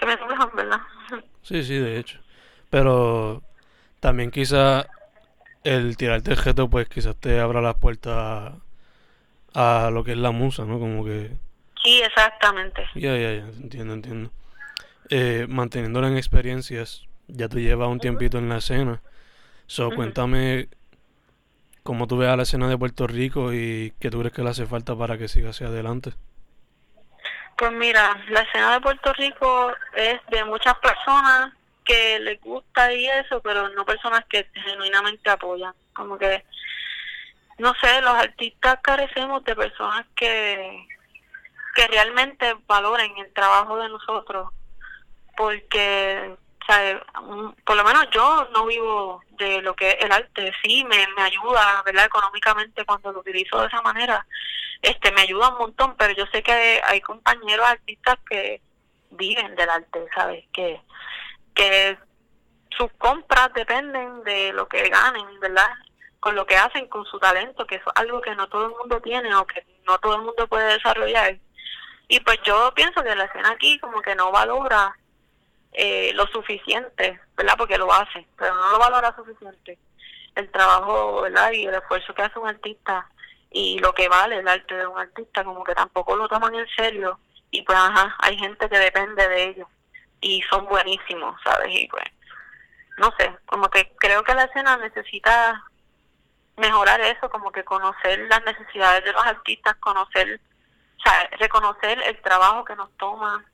que 0.02 0.06
me 0.06 0.16
¿verdad? 0.54 0.80
Sí, 1.42 1.64
sí, 1.64 1.76
de 1.76 1.98
hecho. 1.98 2.20
Pero 2.70 3.42
también 4.00 4.30
quizá 4.30 4.86
el 5.64 5.96
tirarte 5.96 6.32
el 6.32 6.36
gesto, 6.36 6.68
pues 6.68 6.88
quizás 6.88 7.16
te 7.16 7.40
abra 7.40 7.60
las 7.60 7.74
puertas 7.76 8.54
a, 9.54 9.90
lo 9.92 10.04
que 10.04 10.12
es 10.12 10.18
la 10.18 10.30
musa, 10.30 10.64
¿no? 10.64 10.78
Como 10.78 11.04
que... 11.04 11.32
Sí, 11.82 12.02
exactamente. 12.02 12.86
Ya, 12.94 13.16
ya, 13.16 13.32
ya, 13.32 13.46
entiendo, 13.60 13.94
entiendo. 13.94 14.30
Eh, 15.10 15.46
manteniéndola 15.48 16.08
en 16.08 16.16
experiencias, 16.16 17.06
ya 17.26 17.48
tú 17.48 17.58
llevas 17.58 17.88
un 17.88 17.98
tiempito 17.98 18.38
en 18.38 18.48
la 18.48 18.58
escena. 18.58 19.02
So, 19.66 19.90
cuéntame 19.90 20.68
cómo 21.82 22.06
tú 22.06 22.16
ves 22.18 22.28
a 22.28 22.36
la 22.36 22.44
escena 22.44 22.68
de 22.68 22.78
Puerto 22.78 23.06
Rico 23.06 23.52
y 23.52 23.92
qué 24.00 24.10
tú 24.10 24.20
crees 24.20 24.32
que 24.32 24.42
le 24.42 24.50
hace 24.50 24.66
falta 24.66 24.96
para 24.96 25.18
que 25.18 25.28
siga 25.28 25.50
hacia 25.50 25.66
adelante. 25.66 26.12
Pues 27.56 27.72
mira, 27.72 28.16
la 28.28 28.40
escena 28.40 28.72
de 28.74 28.80
Puerto 28.80 29.12
Rico 29.14 29.72
es 29.94 30.20
de 30.30 30.44
muchas 30.44 30.74
personas 30.78 31.52
que 31.84 32.18
les 32.20 32.40
gusta 32.40 32.92
y 32.92 33.06
eso, 33.06 33.40
pero 33.40 33.68
no 33.70 33.84
personas 33.84 34.24
que 34.28 34.48
genuinamente 34.52 35.30
apoyan. 35.30 35.74
Como 35.92 36.18
que, 36.18 36.44
no 37.58 37.74
sé, 37.80 38.00
los 38.00 38.14
artistas 38.14 38.78
carecemos 38.82 39.44
de 39.44 39.54
personas 39.54 40.06
que, 40.14 40.86
que 41.74 41.86
realmente 41.88 42.56
valoren 42.66 43.16
el 43.18 43.32
trabajo 43.32 43.76
de 43.78 43.88
nosotros, 43.88 44.50
porque, 45.36 46.36
por 47.64 47.76
lo 47.76 47.84
menos 47.84 48.08
yo 48.12 48.48
no 48.52 48.66
vivo 48.66 49.22
de 49.30 49.62
lo 49.62 49.74
que 49.74 49.90
es 49.90 50.04
el 50.04 50.12
arte, 50.12 50.52
sí, 50.62 50.84
me, 50.84 51.06
me 51.16 51.22
ayuda, 51.22 51.82
¿verdad? 51.84 52.06
Económicamente 52.06 52.84
cuando 52.84 53.12
lo 53.12 53.20
utilizo 53.20 53.60
de 53.60 53.66
esa 53.66 53.82
manera, 53.82 54.26
este 54.82 55.12
me 55.12 55.22
ayuda 55.22 55.50
un 55.50 55.58
montón, 55.58 55.94
pero 55.96 56.12
yo 56.14 56.26
sé 56.26 56.42
que 56.42 56.80
hay 56.84 57.00
compañeros 57.00 57.66
artistas 57.66 58.18
que 58.28 58.60
viven 59.10 59.54
del 59.54 59.70
arte, 59.70 60.06
¿sabes? 60.14 60.44
Que, 60.52 60.80
que 61.54 61.96
sus 62.76 62.90
compras 62.98 63.52
dependen 63.54 64.22
de 64.24 64.52
lo 64.52 64.68
que 64.68 64.88
ganen, 64.88 65.40
¿verdad? 65.40 65.70
Con 66.20 66.34
lo 66.34 66.46
que 66.46 66.56
hacen, 66.56 66.88
con 66.88 67.04
su 67.06 67.18
talento, 67.18 67.66
que 67.66 67.76
es 67.76 67.82
algo 67.94 68.20
que 68.20 68.34
no 68.34 68.48
todo 68.48 68.66
el 68.66 68.72
mundo 68.72 69.00
tiene 69.00 69.34
o 69.34 69.46
que 69.46 69.64
no 69.86 69.98
todo 69.98 70.16
el 70.16 70.22
mundo 70.22 70.46
puede 70.46 70.74
desarrollar. 70.74 71.38
Y 72.12 72.20
pues 72.20 72.38
yo 72.44 72.74
pienso 72.74 73.02
que 73.02 73.14
la 73.14 73.24
escena 73.24 73.52
aquí 73.52 73.78
como 73.78 74.02
que 74.02 74.14
no 74.14 74.30
valora 74.30 74.94
eh, 75.72 76.12
lo 76.12 76.26
suficiente, 76.26 77.18
¿verdad? 77.34 77.54
Porque 77.56 77.78
lo 77.78 77.90
hace, 77.90 78.26
pero 78.36 78.54
no 78.54 78.72
lo 78.72 78.78
valora 78.78 79.16
suficiente. 79.16 79.78
El 80.34 80.50
trabajo, 80.50 81.22
¿verdad? 81.22 81.52
Y 81.52 81.64
el 81.64 81.74
esfuerzo 81.74 82.12
que 82.12 82.20
hace 82.20 82.38
un 82.38 82.48
artista 82.48 83.08
y 83.50 83.78
lo 83.78 83.94
que 83.94 84.08
vale 84.08 84.36
el 84.36 84.46
arte 84.46 84.74
de 84.74 84.86
un 84.86 84.98
artista 84.98 85.42
como 85.42 85.64
que 85.64 85.74
tampoco 85.74 86.14
lo 86.14 86.28
toman 86.28 86.54
en 86.54 86.68
serio 86.76 87.18
y 87.50 87.62
pues 87.62 87.78
ajá, 87.78 88.14
hay 88.18 88.36
gente 88.36 88.68
que 88.68 88.78
depende 88.78 89.26
de 89.26 89.44
ellos 89.44 89.68
y 90.20 90.42
son 90.50 90.66
buenísimos, 90.66 91.40
¿sabes? 91.42 91.68
Y 91.70 91.88
pues 91.88 92.04
no 92.98 93.10
sé, 93.18 93.34
como 93.46 93.70
que 93.70 93.90
creo 93.98 94.22
que 94.22 94.34
la 94.34 94.44
escena 94.44 94.76
necesita 94.76 95.64
mejorar 96.58 97.00
eso, 97.00 97.30
como 97.30 97.50
que 97.52 97.64
conocer 97.64 98.18
las 98.28 98.44
necesidades 98.44 99.02
de 99.02 99.12
los 99.12 99.24
artistas, 99.24 99.76
conocer, 99.76 100.42
o 101.04 101.08
sea, 101.08 101.28
reconocer 101.38 102.00
el 102.02 102.20
trabajo 102.22 102.64
que 102.64 102.76
nos 102.76 102.90
toma, 102.96 103.44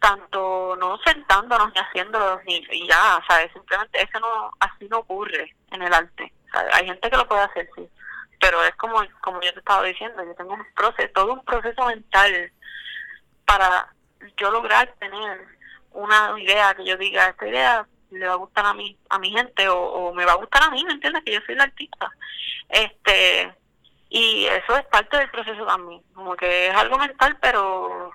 tanto 0.00 0.76
no 0.76 0.98
sentándonos 1.04 1.72
ni 1.74 1.80
haciéndolo 1.80 2.40
ni 2.46 2.56
y 2.70 2.88
ya, 2.88 3.22
¿sabes? 3.28 3.52
Simplemente 3.52 4.02
eso 4.02 4.20
no, 4.20 4.50
así 4.60 4.88
no 4.88 4.98
ocurre 4.98 5.54
en 5.70 5.82
el 5.82 5.92
arte. 5.92 6.32
Hay 6.72 6.86
gente 6.86 7.10
que 7.10 7.16
lo 7.16 7.26
puede 7.26 7.42
hacer, 7.42 7.68
sí, 7.74 7.88
pero 8.40 8.62
es 8.64 8.74
como, 8.76 9.02
como 9.20 9.40
yo 9.40 9.52
te 9.52 9.58
estaba 9.58 9.82
diciendo, 9.82 10.24
yo 10.24 10.34
tengo 10.34 10.54
un 10.54 10.64
proceso, 10.74 11.10
todo 11.14 11.32
un 11.32 11.44
proceso 11.44 11.86
mental 11.86 12.52
para 13.44 13.92
yo 14.36 14.50
lograr 14.50 14.94
tener 14.98 15.46
una 15.92 16.34
idea 16.38 16.74
que 16.74 16.84
yo 16.84 16.96
diga, 16.96 17.28
esta 17.28 17.48
idea 17.48 17.86
le 18.10 18.26
va 18.26 18.34
a 18.34 18.36
gustar 18.36 18.66
a 18.66 18.74
mí, 18.74 18.96
a 19.08 19.18
mi 19.18 19.30
gente 19.30 19.68
o, 19.68 20.12
me 20.14 20.24
va 20.24 20.32
a 20.32 20.36
gustar 20.36 20.62
a 20.62 20.70
mí, 20.70 20.84
¿me 20.84 20.92
entiendes? 20.92 21.24
Que 21.24 21.32
yo 21.32 21.40
soy 21.46 21.54
la 21.54 21.64
artista. 21.64 22.10
Este, 22.68 23.54
y 24.16 24.46
eso 24.46 24.76
es 24.76 24.86
parte 24.86 25.16
del 25.16 25.28
proceso 25.28 25.66
también, 25.66 26.00
como 26.14 26.36
que 26.36 26.68
es 26.68 26.74
algo 26.76 26.96
mental, 26.96 27.36
pero, 27.40 28.12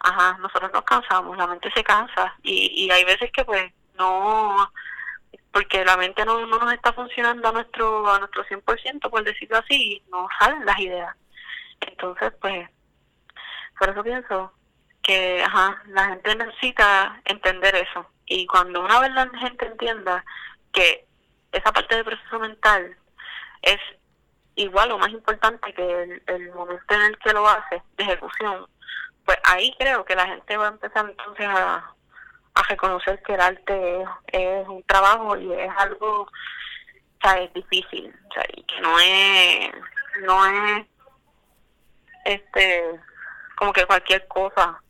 ajá, 0.00 0.38
nosotros 0.38 0.72
nos 0.72 0.84
cansamos, 0.84 1.36
la 1.36 1.46
mente 1.46 1.70
se 1.74 1.84
cansa 1.84 2.34
y, 2.42 2.86
y 2.86 2.90
hay 2.90 3.04
veces 3.04 3.30
que 3.30 3.44
pues 3.44 3.70
no, 3.98 4.72
porque 5.52 5.84
la 5.84 5.98
mente 5.98 6.24
no, 6.24 6.46
no 6.46 6.58
nos 6.58 6.72
está 6.72 6.94
funcionando 6.94 7.46
a 7.46 7.52
nuestro, 7.52 8.10
a 8.10 8.20
nuestro 8.20 8.42
100%, 8.46 9.10
por 9.10 9.22
decirlo 9.22 9.58
así, 9.58 9.74
y 9.74 10.02
no 10.10 10.28
salen 10.38 10.64
las 10.64 10.78
ideas. 10.78 11.14
Entonces, 11.82 12.32
pues, 12.40 12.70
por 13.78 13.90
eso 13.90 14.02
pienso 14.02 14.52
que 15.02 15.42
ajá, 15.44 15.82
la 15.88 16.06
gente 16.06 16.36
necesita 16.36 17.20
entender 17.26 17.74
eso. 17.74 18.06
Y 18.24 18.46
cuando 18.46 18.80
una 18.82 18.98
vez 19.00 19.10
la 19.10 19.28
gente 19.40 19.66
entienda 19.66 20.24
que 20.72 21.04
esa 21.52 21.70
parte 21.70 21.96
del 21.96 22.04
proceso 22.06 22.38
mental 22.38 22.96
es 23.60 23.78
igual 24.54 24.92
o 24.92 24.98
más 24.98 25.10
importante 25.10 25.72
que 25.72 26.20
el, 26.26 26.52
momento 26.52 26.94
en 26.94 27.02
el 27.02 27.18
que 27.18 27.32
lo 27.32 27.48
hace, 27.48 27.82
de 27.96 28.04
ejecución, 28.04 28.66
pues 29.24 29.38
ahí 29.44 29.74
creo 29.78 30.04
que 30.04 30.16
la 30.16 30.26
gente 30.26 30.56
va 30.56 30.66
a 30.66 30.72
empezar 30.72 31.08
entonces 31.08 31.46
a, 31.46 31.94
reconocer 32.68 33.20
que 33.22 33.34
el 33.34 33.40
arte 33.40 34.04
es, 34.26 34.68
un 34.68 34.82
trabajo 34.84 35.36
y 35.36 35.52
es 35.52 35.70
algo, 35.78 36.22
o 36.22 36.28
sea, 37.20 37.38
es 37.38 37.52
difícil, 37.54 38.14
o 38.30 38.34
sea, 38.34 38.44
y 38.54 38.62
que 38.64 38.80
no 38.80 38.98
es, 39.00 39.72
no 40.22 40.46
es, 40.46 40.86
este, 42.24 43.00
como 43.56 43.72
que 43.72 43.86
cualquier 43.86 44.26
cosa, 44.28 44.80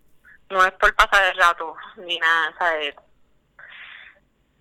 no 0.51 0.64
es 0.64 0.72
por 0.72 0.94
pasar 0.94 1.25
el 1.33 1.38
rato, 1.38 1.75
ni 1.96 2.18
nada, 2.18 2.55
¿sabes? 2.59 2.94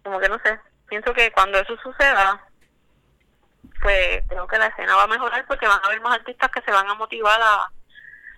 Como 0.04 0.20
que 0.20 0.30
no 0.30 0.40
sé, 0.44 0.60
pienso 0.88 1.14
que 1.14 1.32
cuando 1.32 1.60
eso 1.60 1.76
suceda, 1.78 2.42
pues 3.82 4.24
creo 4.28 4.48
que 4.48 4.58
la 4.58 4.68
escena 4.68 4.96
va 4.96 5.04
a 5.04 5.08
mejorar 5.08 5.46
porque 5.48 5.68
van 5.68 5.82
a 5.84 5.88
haber 5.88 6.02
más 6.02 6.16
artistas 6.16 6.52
que 6.52 6.62
se 6.62 6.72
van 6.72 6.88
a 6.90 6.94
motivar 6.94 7.42
a, 7.42 7.72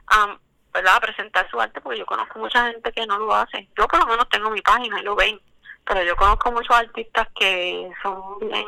a, 0.08 0.38
¿verdad? 0.74 0.96
a 0.96 1.02
presentar 1.02 1.50
su 1.50 1.60
arte, 1.60 1.82
porque 1.82 2.00
yo 2.00 2.06
conozco 2.06 2.40
mucha 2.40 2.72
gente 2.72 2.92
que 2.92 3.06
no 3.06 3.18
lo 3.20 3.34
hace. 3.36 3.68
Yo 3.78 3.88
por 3.88 4.00
lo 4.00 4.08
menos 4.08 4.28
tengo 4.30 4.50
mi 4.50 4.62
página 4.62 5.00
y 5.00 5.04
lo 5.04 5.16
ven, 5.16 5.40
pero 5.86 6.02
yo 6.04 6.16
conozco 6.16 6.52
muchos 6.52 6.76
artistas 6.76 7.28
que 7.36 7.92
son 8.02 8.40
bien, 8.40 8.66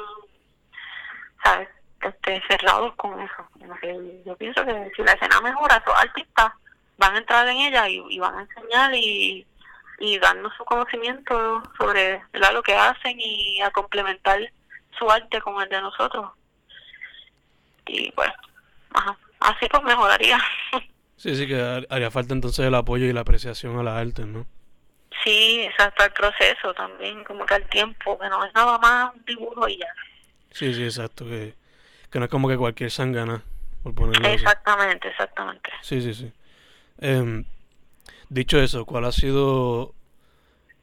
¿sabes? 1.43 1.69
Este, 2.01 2.43
cerrados 2.47 2.93
con 2.95 3.19
eso. 3.19 3.47
Yo 4.25 4.35
pienso 4.35 4.63
que 4.65 4.91
si 4.95 5.01
la 5.01 5.13
escena 5.13 5.41
mejora, 5.41 5.77
esos 5.77 5.97
artistas 5.97 6.51
van 6.97 7.15
a 7.15 7.17
entrar 7.17 7.47
en 7.47 7.57
ella 7.57 7.89
y, 7.89 8.19
van 8.19 8.38
a 8.38 8.41
enseñar 8.41 8.93
y, 8.93 9.47
y 9.99 10.19
darnos 10.19 10.53
su 10.55 10.63
conocimiento 10.65 11.63
sobre 11.77 12.21
lo 12.33 12.61
que 12.61 12.75
hacen 12.75 13.19
y 13.19 13.61
a 13.61 13.71
complementar 13.71 14.39
su 14.99 15.09
arte 15.09 15.41
con 15.41 15.61
el 15.61 15.69
de 15.69 15.81
nosotros. 15.81 16.31
Y 17.87 18.11
pues, 18.11 18.29
así 19.39 19.67
pues 19.69 19.83
mejoraría. 19.83 20.39
Sí, 21.17 21.33
sí, 21.33 21.47
que 21.47 21.85
haría 21.89 22.11
falta 22.11 22.33
entonces 22.33 22.65
el 22.65 22.75
apoyo 22.75 23.05
y 23.05 23.13
la 23.13 23.21
apreciación 23.21 23.79
a 23.79 23.83
la 23.83 23.97
arte, 23.97 24.25
¿no? 24.25 24.45
Sí, 25.23 25.61
exacto, 25.61 26.03
el 26.03 26.11
proceso 26.11 26.73
también, 26.73 27.23
como 27.23 27.45
que 27.45 27.53
al 27.53 27.69
tiempo, 27.69 28.19
que 28.19 28.27
no 28.27 28.43
es 28.45 28.53
nada 28.53 28.77
más 28.77 29.15
un 29.15 29.23
dibujo 29.23 29.67
y 29.69 29.77
ya. 29.77 29.87
Sí, 30.51 30.73
sí, 30.73 30.83
exacto, 30.83 31.23
que, 31.23 31.55
que 32.11 32.19
no 32.19 32.25
es 32.25 32.31
como 32.31 32.49
que 32.49 32.57
cualquier 32.57 32.91
sangana, 32.91 33.41
por 33.81 33.95
ponerlo 33.95 34.27
Exactamente, 34.27 35.07
exactamente. 35.07 35.71
Sí, 35.81 36.01
sí, 36.01 36.13
sí. 36.13 36.33
Eh, 36.99 37.45
dicho 38.29 38.59
eso, 38.59 38.85
¿cuál 38.85 39.05
ha 39.05 39.11
sido 39.13 39.95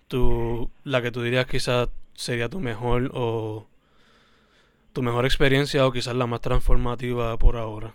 tu, 0.09 0.71
la 0.83 1.03
que 1.03 1.13
tú 1.13 1.23
dirías 1.23 1.47
quizás 1.47 1.89
sería 2.15 2.49
tu 2.49 2.59
mejor 2.59 3.11
o 3.15 3.67
tu 4.93 5.03
mejor 5.03 5.25
experiencia 5.25 5.87
o 5.87 5.93
quizás 5.93 6.15
la 6.15 6.27
más 6.27 6.41
transformativa 6.41 7.37
por 7.39 7.57
ahora? 7.57 7.95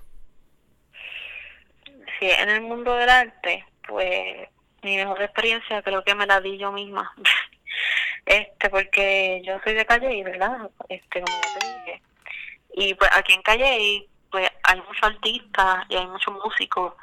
Sí, 2.20 2.30
en 2.30 2.50
el 2.50 2.62
mundo 2.62 2.96
del 2.96 3.10
arte, 3.10 3.66
pues 3.88 4.50
mi 4.82 4.98
mejor 4.98 5.22
experiencia 5.22 5.82
creo 5.84 6.04
que 6.04 6.16
me 6.16 6.26
la 6.26 6.42
di 6.42 6.58
yo 6.58 6.72
misma. 6.72 7.14
este, 8.26 8.70
porque 8.70 9.42
yo 9.46 9.60
soy 9.64 9.74
de 9.74 9.86
Calle, 9.86 10.24
¿verdad? 10.24 10.70
Este, 10.90 11.22
como 11.22 11.38
ya 11.42 11.60
te 11.60 11.68
dije. 11.68 12.02
Y 12.74 12.94
pues 12.96 13.12
aquí 13.14 13.34
en 13.34 13.42
Calle, 13.42 14.08
pues 14.32 14.50
hay 14.64 14.82
muchos 14.82 15.04
artistas 15.04 15.86
y 15.90 15.96
hay 15.96 16.08
muchos 16.08 16.34
músicos 16.34 16.94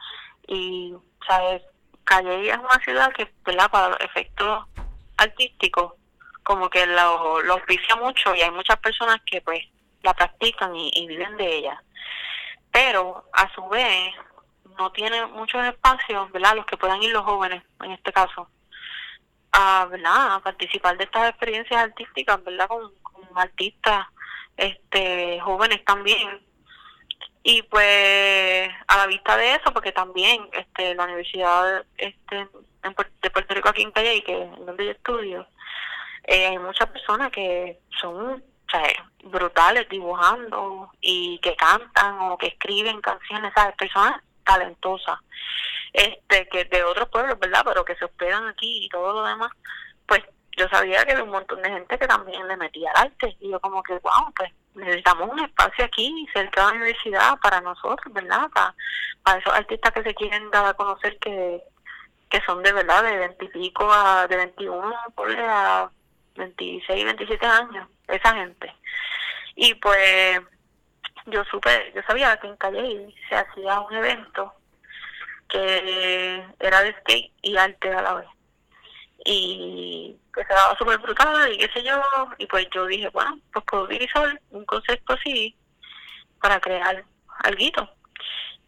y, 0.49 0.95
¿sabes? 1.27 1.63
Calle 2.05 2.51
es 2.51 2.59
una 2.59 2.79
ciudad 2.85 3.13
que, 3.13 3.31
¿verdad? 3.45 3.71
Para 3.71 3.97
efectos 4.05 4.65
artísticos, 5.17 5.95
como 6.43 6.69
que 6.69 6.85
lo, 6.87 7.41
lo 7.43 7.55
auspicia 7.55 7.97
mucho 7.97 8.35
y 8.35 8.43
hay 8.43 8.51
muchas 8.51 8.79
personas 8.79 9.21
que, 9.25 9.41
pues, 9.41 9.65
la 10.05 10.15
practican 10.15 10.75
y, 10.77 11.07
viven 11.07 11.37
de 11.37 11.57
ella. 11.57 11.83
Pero, 12.71 13.25
a 13.33 13.53
su 13.55 13.67
vez, 13.69 14.15
no 14.79 14.93
tiene 14.93 15.27
muchos 15.27 15.65
espacios, 15.65 16.31
¿verdad? 16.33 16.57
Los 16.57 16.67
que 16.67 16.77
puedan 16.77 17.03
ir 17.03 17.11
los 17.11 17.25
jóvenes, 17.25 17.63
en 17.83 17.93
este 17.93 18.13
caso, 18.13 18.49
a, 19.53 19.87
¿verdad? 19.91 20.35
a 20.35 20.41
participar 20.41 20.97
de 20.97 21.05
estas 21.05 21.31
experiencias 21.31 21.83
artísticas, 21.83 22.43
¿verdad? 22.45 22.69
Con, 22.69 22.93
artistas 23.37 24.07
este 24.57 25.41
jóvenes 25.41 25.85
también 25.85 26.41
y 27.43 27.63
pues 27.63 28.71
a 28.87 28.97
la 28.97 29.07
vista 29.07 29.37
de 29.37 29.57
eso 29.57 29.73
porque 29.73 29.91
también 29.91 30.49
este 30.53 30.95
la 30.95 31.05
universidad 31.05 31.85
este 31.97 32.49
de 33.23 33.31
Puerto 33.31 33.55
Rico 33.55 33.69
aquí 33.69 33.83
en 33.83 33.91
Calle 33.91 34.23
que 34.23 34.45
es 34.45 34.67
donde 34.67 34.85
yo 34.85 34.91
estudio 34.93 35.49
eh, 36.25 36.47
hay 36.47 36.59
muchas 36.59 36.89
personas 36.89 37.33
que 37.33 37.81
son 38.01 38.43
brutales 39.25 39.89
dibujando 39.89 40.91
y 41.01 41.39
que 41.39 41.55
cantan 41.57 42.19
o 42.21 42.37
que 42.39 42.49
escriben 42.49 43.01
canciones 43.01 43.53
sabes 43.55 43.77
personas 43.77 44.21
talentosas 44.45 45.19
este 45.93 46.49
que 46.49 46.65
de 46.65 46.83
otros 46.83 47.09
pueblos 47.09 47.39
verdad 47.39 47.63
pero 47.65 47.85
que 47.85 47.95
se 47.95 48.05
hospedan 48.05 48.49
aquí 48.49 48.85
y 48.85 48.89
todo 48.89 49.13
lo 49.13 49.25
demás 49.25 49.51
pues 50.07 50.23
yo 50.57 50.69
sabía 50.69 51.05
que 51.05 51.13
había 51.13 51.25
un 51.25 51.31
montón 51.31 51.63
de 51.63 51.71
gente 51.71 51.99
que 51.99 52.07
también 52.07 52.47
le 52.47 52.57
metía 52.57 52.91
al 52.93 53.07
arte. 53.07 53.37
Y 53.41 53.51
yo 53.51 53.61
como 53.61 53.83
que 53.83 53.95
wow 53.95 54.33
pues 54.37 54.53
necesitamos 54.75 55.31
un 55.31 55.41
espacio 55.41 55.85
aquí 55.85 56.27
cerca 56.33 56.61
de 56.61 56.67
la 56.67 56.77
universidad 56.77 57.39
para 57.43 57.61
nosotros 57.61 58.13
verdad 58.13 58.51
para, 58.53 58.75
para 59.23 59.39
esos 59.39 59.53
artistas 59.53 59.93
que 59.93 60.03
se 60.03 60.15
quieren 60.15 60.51
dar 60.51 60.67
a 60.67 60.75
conocer 60.75 61.19
que 61.19 61.63
que 62.29 62.41
son 62.45 62.63
de 62.63 62.73
verdad 62.73 63.05
de 63.05 63.17
20 63.17 63.45
y 63.45 63.49
pico 63.49 63.89
a 63.91 64.27
de 64.27 64.37
21 64.37 64.95
a 65.49 65.91
26 66.37 67.05
27 67.05 67.47
años 67.47 67.89
esa 68.09 68.35
gente 68.35 68.73
y 69.55 69.75
pues 69.75 70.41
yo 71.27 71.45
supe 71.45 71.93
yo 71.95 72.03
sabía 72.03 72.37
que 72.39 72.47
en 72.49 72.57
Calle 72.57 73.15
se 73.29 73.35
hacía 73.35 73.81
un 73.81 73.95
evento 73.95 74.55
que 75.49 76.45
era 76.59 76.83
de 76.83 76.93
skate 77.01 77.33
y 77.43 77.57
arte 77.57 77.91
a 77.91 78.03
la 78.03 78.15
vez 78.15 78.29
y 79.25 80.17
que 80.35 80.45
se 80.45 80.53
daba 80.53 80.77
súper 80.77 80.99
brutal 80.99 81.53
y 81.53 81.59
qué 81.59 81.69
sé 81.73 81.83
yo, 81.83 82.01
y 82.39 82.47
pues 82.47 82.67
yo 82.75 82.87
dije, 82.87 83.09
bueno, 83.09 83.39
pues 83.53 83.65
puedo 83.65 83.85
utilizar 83.85 84.41
un 84.51 84.65
concepto 84.67 85.15
así 85.15 85.57
para 86.41 86.61
crear 86.61 87.05
algo. 87.45 87.89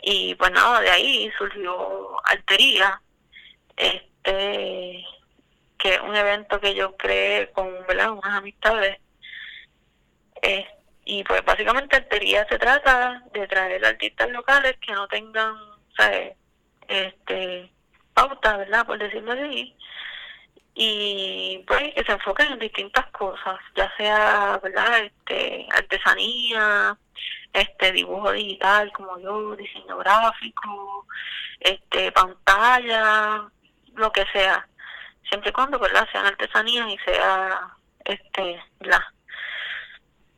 Y 0.03 0.35
pues 0.37 0.51
nada, 0.53 0.81
de 0.81 0.91
ahí 0.91 1.31
surgió 1.37 2.25
Altería, 2.25 3.01
este 3.77 5.05
que 5.79 5.95
es 5.95 6.01
un 6.01 6.17
evento 6.17 6.59
que 6.59 6.75
yo 6.75 6.97
creé 6.97 7.51
con 7.53 7.71
¿verdad? 7.87 8.13
unas 8.13 8.39
amistades. 8.39 8.99
Eh, 10.43 10.67
y 11.05 11.23
pues 11.25 11.45
básicamente 11.45 11.97
Altería 11.97 12.47
se 12.49 12.59
trata 12.59 13.23
de 13.33 13.47
traer 13.47 13.85
artistas 13.85 14.29
locales 14.31 14.77
que 14.85 14.93
no 14.93 15.07
tengan, 15.09 15.55
¿sabes? 15.97 16.37
Este, 16.89 17.71
pauta, 18.15 18.57
¿verdad? 18.57 18.87
Por 18.87 18.99
decirlo 18.99 19.33
así, 19.33 19.77
y 20.79 21.65
pues 21.67 21.95
que 21.95 22.05
se 22.05 22.13
enfoquen 22.13 22.53
en 22.53 22.59
distintas 22.59 23.07
cosas, 23.13 23.59
ya 23.75 23.91
sea, 23.97 24.61
¿verdad? 24.63 25.05
Este, 25.05 25.67
artesanía, 25.75 26.99
este 27.53 27.93
dibujo 27.93 28.31
digital 28.33 28.93
como 28.93 29.19
yo, 29.19 29.57
diseño 29.57 29.97
gráfico, 29.97 31.07
este 31.61 32.13
pantalla, 32.13 33.49
lo 33.95 34.13
que 34.13 34.25
sea, 34.33 34.69
siempre 35.29 35.51
y 35.51 35.53
cuando, 35.53 35.79
¿verdad? 35.79 36.07
Sean 36.13 36.27
artesanías 36.27 36.89
y 36.91 36.99
sea 36.99 37.75
este 38.05 38.63
la 38.81 39.13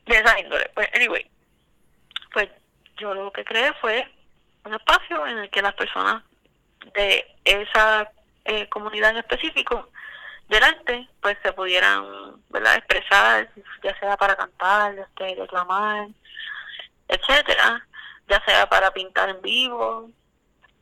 de 0.09 0.19
esa 0.19 0.39
índole. 0.39 0.69
Pues 0.73 0.89
anyway, 0.93 1.29
pues 2.33 2.49
yo 2.97 3.13
lo 3.13 3.31
que 3.31 3.45
creé 3.45 3.73
fue 3.73 4.07
un 4.65 4.73
espacio 4.73 5.25
en 5.27 5.37
el 5.39 5.49
que 5.49 5.61
las 5.61 5.73
personas 5.73 6.23
de 6.93 7.25
esa 7.45 8.11
eh, 8.45 8.67
comunidad 8.69 9.11
en 9.11 9.17
específico 9.17 9.89
delante, 10.47 11.07
pues 11.21 11.37
se 11.43 11.53
pudieran 11.53 12.41
¿verdad? 12.49 12.75
expresar, 12.75 13.49
ya 13.83 13.97
sea 13.99 14.17
para 14.17 14.35
cantar, 14.35 14.95
este, 14.97 15.35
reclamar, 15.35 16.07
etcétera, 17.07 17.85
ya 18.27 18.43
sea 18.45 18.67
para 18.67 18.91
pintar 18.91 19.29
en 19.29 19.41
vivo. 19.41 20.09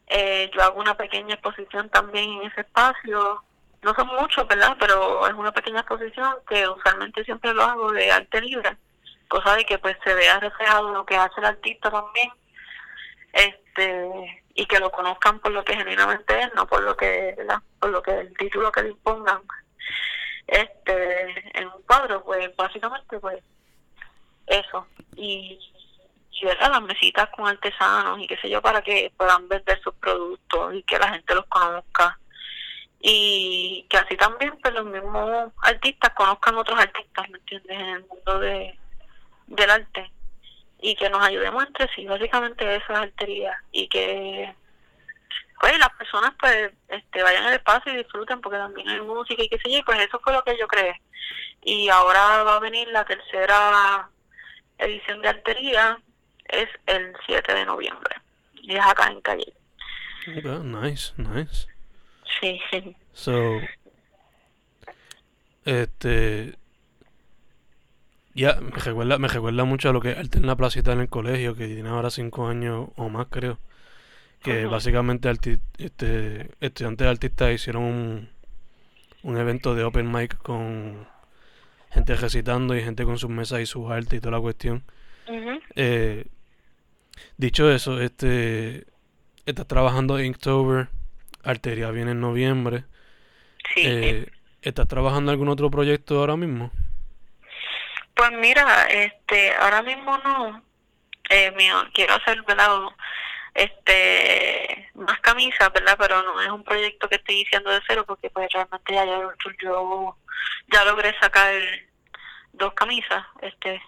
Eh, 0.07 0.49
yo 0.53 0.63
hago 0.63 0.79
una 0.79 0.95
pequeña 0.95 1.33
exposición 1.35 1.89
también 1.89 2.31
en 2.31 2.43
ese 2.43 2.61
espacio 2.61 3.43
no 3.81 3.93
son 3.93 4.07
muchos, 4.07 4.47
¿verdad? 4.47 4.75
Pero 4.79 5.27
es 5.27 5.33
una 5.33 5.51
pequeña 5.51 5.79
exposición 5.79 6.35
que 6.47 6.67
usualmente 6.67 7.23
siempre 7.23 7.53
lo 7.53 7.63
hago 7.63 7.91
de 7.91 8.11
arte 8.11 8.41
libre, 8.41 8.75
cosa 9.27 9.55
de 9.55 9.65
que 9.65 9.77
pues 9.79 9.97
se 10.03 10.13
vea 10.13 10.39
reflejado 10.39 10.93
lo 10.93 11.05
que 11.05 11.15
hace 11.15 11.39
el 11.39 11.45
artista 11.45 11.91
también, 11.91 12.31
este 13.33 14.43
y 14.53 14.65
que 14.65 14.79
lo 14.79 14.91
conozcan 14.91 15.39
por 15.39 15.51
lo 15.51 15.63
que 15.63 15.75
genuinamente 15.75 16.41
es, 16.41 16.53
no 16.55 16.65
por 16.65 16.81
lo 16.81 16.97
que, 16.97 17.35
¿verdad? 17.37 17.61
por 17.79 17.91
lo 17.91 18.01
que 18.01 18.11
el 18.11 18.35
título 18.37 18.71
que 18.71 18.83
le 18.83 18.89
impongan 18.89 19.41
este 20.47 21.59
en 21.59 21.67
un 21.67 21.81
cuadro, 21.83 22.23
pues 22.23 22.55
básicamente 22.55 23.19
pues 23.19 23.43
eso 24.47 24.87
y 25.15 25.59
y 26.39 26.45
¿verdad? 26.45 26.71
las 26.71 26.81
mesitas 26.83 27.29
con 27.35 27.47
artesanos 27.47 28.19
y 28.19 28.27
qué 28.27 28.37
sé 28.37 28.49
yo 28.49 28.61
para 28.61 28.81
que 28.81 29.11
puedan 29.17 29.47
vender 29.47 29.81
sus 29.81 29.93
productos 29.95 30.75
y 30.75 30.83
que 30.83 30.99
la 30.99 31.09
gente 31.09 31.33
los 31.33 31.45
conozca 31.47 32.19
y 32.99 33.85
que 33.89 33.97
así 33.97 34.15
también 34.17 34.57
pues 34.61 34.73
los 34.73 34.85
mismos 34.85 35.51
artistas 35.63 36.13
conozcan 36.15 36.57
otros 36.57 36.79
artistas 36.79 37.29
¿me 37.29 37.37
entiendes? 37.39 37.79
en 37.79 37.87
el 37.87 38.05
mundo 38.05 38.39
de 38.39 38.79
del 39.47 39.69
arte 39.69 40.11
y 40.79 40.95
que 40.95 41.09
nos 41.09 41.25
ayudemos 41.25 41.65
entre 41.65 41.87
sí 41.95 42.05
básicamente 42.05 42.75
eso 42.75 42.93
es 42.93 42.99
artería 42.99 43.57
y 43.71 43.87
que 43.87 44.53
pues 45.59 45.77
las 45.79 45.89
personas 45.93 46.33
pues 46.39 46.71
este 46.87 47.23
vayan 47.23 47.45
al 47.45 47.53
espacio 47.53 47.93
y 47.93 47.97
disfruten 47.97 48.41
porque 48.41 48.57
también 48.57 48.87
hay 48.89 49.01
música 49.01 49.43
y 49.43 49.49
qué 49.49 49.57
sé 49.57 49.71
yo 49.71 49.79
y 49.79 49.83
pues 49.83 49.99
eso 49.99 50.19
fue 50.19 50.33
lo 50.33 50.43
que 50.43 50.57
yo 50.57 50.67
creé. 50.67 51.01
Y 51.63 51.89
ahora 51.89 52.43
va 52.43 52.57
a 52.57 52.59
venir 52.59 52.87
la 52.89 53.05
tercera 53.05 54.09
edición 54.77 55.21
de 55.21 55.29
artería 55.29 55.99
es 56.45 56.69
el 56.85 57.13
7 57.25 57.53
de 57.53 57.65
noviembre 57.65 58.15
y 58.61 58.75
es 58.75 58.85
acá 58.85 59.07
en 59.07 59.21
Calle 59.21 59.53
nice 60.27 61.13
nice. 61.17 61.67
Sí 62.39 62.59
sí. 62.71 62.95
So 63.13 63.59
este 65.65 66.55
ya 68.37 68.59
me 68.61 68.71
recuerda 68.71 69.17
me 69.17 69.27
recuerda 69.27 69.65
mucho 69.65 69.89
a 69.89 69.93
lo 69.93 69.99
que 69.99 70.11
arte 70.11 70.37
en 70.37 70.45
la 70.45 70.55
placita 70.55 70.93
en 70.93 70.99
el 71.01 71.09
colegio 71.09 71.55
que 71.55 71.67
tiene 71.67 71.89
ahora 71.89 72.09
cinco 72.09 72.47
años 72.47 72.89
o 72.95 73.09
más 73.09 73.27
creo 73.29 73.57
que 74.43 74.65
básicamente 74.67 75.29
este, 75.77 76.51
estudiantes 76.61 77.07
artistas 77.07 77.53
hicieron 77.53 77.83
un, 77.83 78.29
un 79.23 79.37
evento 79.37 79.75
de 79.75 79.83
open 79.83 80.09
mic 80.11 80.37
con 80.37 81.07
gente 81.91 82.15
recitando 82.15 82.75
y 82.77 82.83
gente 82.83 83.03
con 83.03 83.17
sus 83.17 83.29
mesas 83.29 83.61
y 83.61 83.65
sus 83.65 83.89
artes 83.89 84.19
y 84.19 84.21
toda 84.21 84.37
la 84.37 84.41
cuestión. 84.41 84.83
eh, 85.75 86.27
dicho 87.35 87.69
eso, 87.71 87.99
este 87.99 88.85
estás 89.45 89.67
trabajando 89.67 90.19
en 90.19 90.27
Inktober, 90.27 90.89
Arteria 91.43 91.89
viene 91.91 92.11
en 92.11 92.21
noviembre. 92.21 92.83
Sí. 93.73 93.81
Eh, 93.83 94.27
¿Estás 94.61 94.87
trabajando 94.87 95.31
en 95.31 95.33
algún 95.33 95.49
otro 95.49 95.71
proyecto 95.71 96.19
ahora 96.19 96.37
mismo? 96.37 96.71
Pues 98.17 98.31
mira, 98.31 98.87
este, 98.89 99.53
ahora 99.55 99.81
mismo 99.83 100.17
no. 100.17 100.63
Eh, 101.29 101.51
mío, 101.51 101.75
quiero 101.93 102.15
hacer, 102.15 102.41
¿verdad? 102.43 102.69
este 103.53 104.89
más 104.93 105.19
camisas, 105.21 105.71
¿verdad? 105.73 105.97
Pero 105.99 106.21
no 106.23 106.41
es 106.41 106.49
un 106.49 106.63
proyecto 106.63 107.09
que 107.09 107.15
estoy 107.15 107.37
diciendo 107.37 107.71
de 107.71 107.81
cero 107.87 108.05
porque 108.07 108.29
pues 108.29 108.51
realmente 108.53 108.93
ya 108.93 109.05
yo, 109.05 110.17
ya 110.67 110.85
logré 110.85 111.17
sacar 111.19 111.53
dos 112.53 112.73
camisas, 112.73 113.25
este 113.41 113.81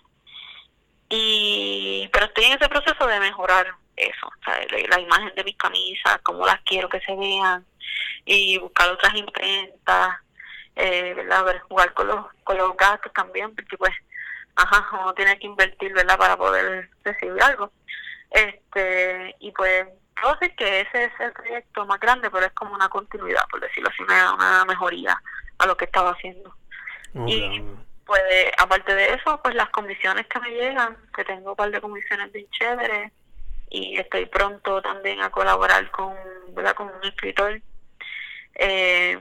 y 1.09 2.09
pero 2.11 2.25
estoy 2.25 2.45
en 2.45 2.53
ese 2.53 2.67
proceso 2.67 3.05
de 3.07 3.19
mejorar 3.19 3.67
eso, 3.95 4.31
la, 4.89 4.99
imagen 4.99 5.33
de 5.35 5.43
mis 5.43 5.57
camisas, 5.57 6.19
cómo 6.23 6.45
las 6.45 6.61
quiero 6.61 6.89
que 6.89 7.01
se 7.01 7.15
vean 7.15 7.65
y 8.25 8.57
buscar 8.57 8.89
otras 8.89 9.13
imprentas, 9.15 10.17
eh, 10.75 11.13
¿verdad? 11.15 11.43
Ver, 11.45 11.59
jugar 11.61 11.93
con 11.93 12.07
los 12.07 12.25
con 12.43 12.57
los 12.57 12.75
gastos 12.75 13.13
también, 13.13 13.53
porque 13.55 13.77
pues 13.77 13.93
ajá, 14.55 14.89
uno 15.01 15.13
tiene 15.13 15.37
que 15.39 15.47
invertir, 15.47 15.93
¿verdad? 15.93 16.17
Para 16.17 16.37
poder 16.37 16.89
recibir 17.03 17.41
algo. 17.41 17.71
Este, 18.31 19.35
y 19.39 19.51
pues 19.51 19.87
puedo 20.19 20.35
decir 20.35 20.55
que 20.55 20.81
ese 20.81 21.05
es 21.05 21.11
el 21.19 21.31
proyecto 21.33 21.85
más 21.85 21.99
grande, 21.99 22.29
pero 22.29 22.45
es 22.45 22.51
como 22.53 22.75
una 22.75 22.89
continuidad, 22.89 23.43
por 23.49 23.61
decirlo 23.61 23.89
así, 23.89 24.03
una, 24.03 24.33
una 24.33 24.65
mejoría 24.65 25.21
a 25.57 25.65
lo 25.65 25.77
que 25.77 25.85
estaba 25.85 26.11
haciendo. 26.11 26.53
y 27.25 27.63
pues 28.05 28.51
aparte 28.57 28.95
de 28.95 29.13
eso, 29.13 29.39
pues 29.43 29.53
las 29.53 29.69
comisiones 29.69 30.25
que 30.27 30.39
me 30.39 30.49
llegan, 30.49 30.97
que 31.15 31.23
tengo 31.23 31.51
un 31.51 31.55
par 31.55 31.69
de 31.69 31.79
comisiones 31.79 32.31
bien 32.31 32.49
chéveres 32.49 33.11
y 33.69 33.99
estoy 33.99 34.25
pronto 34.25 34.81
también 34.81 35.21
a 35.21 35.29
colaborar 35.29 35.91
con, 35.91 36.15
¿verdad? 36.55 36.73
con 36.73 36.87
un 36.87 37.03
escritor 37.03 37.61
eh, 38.55 39.19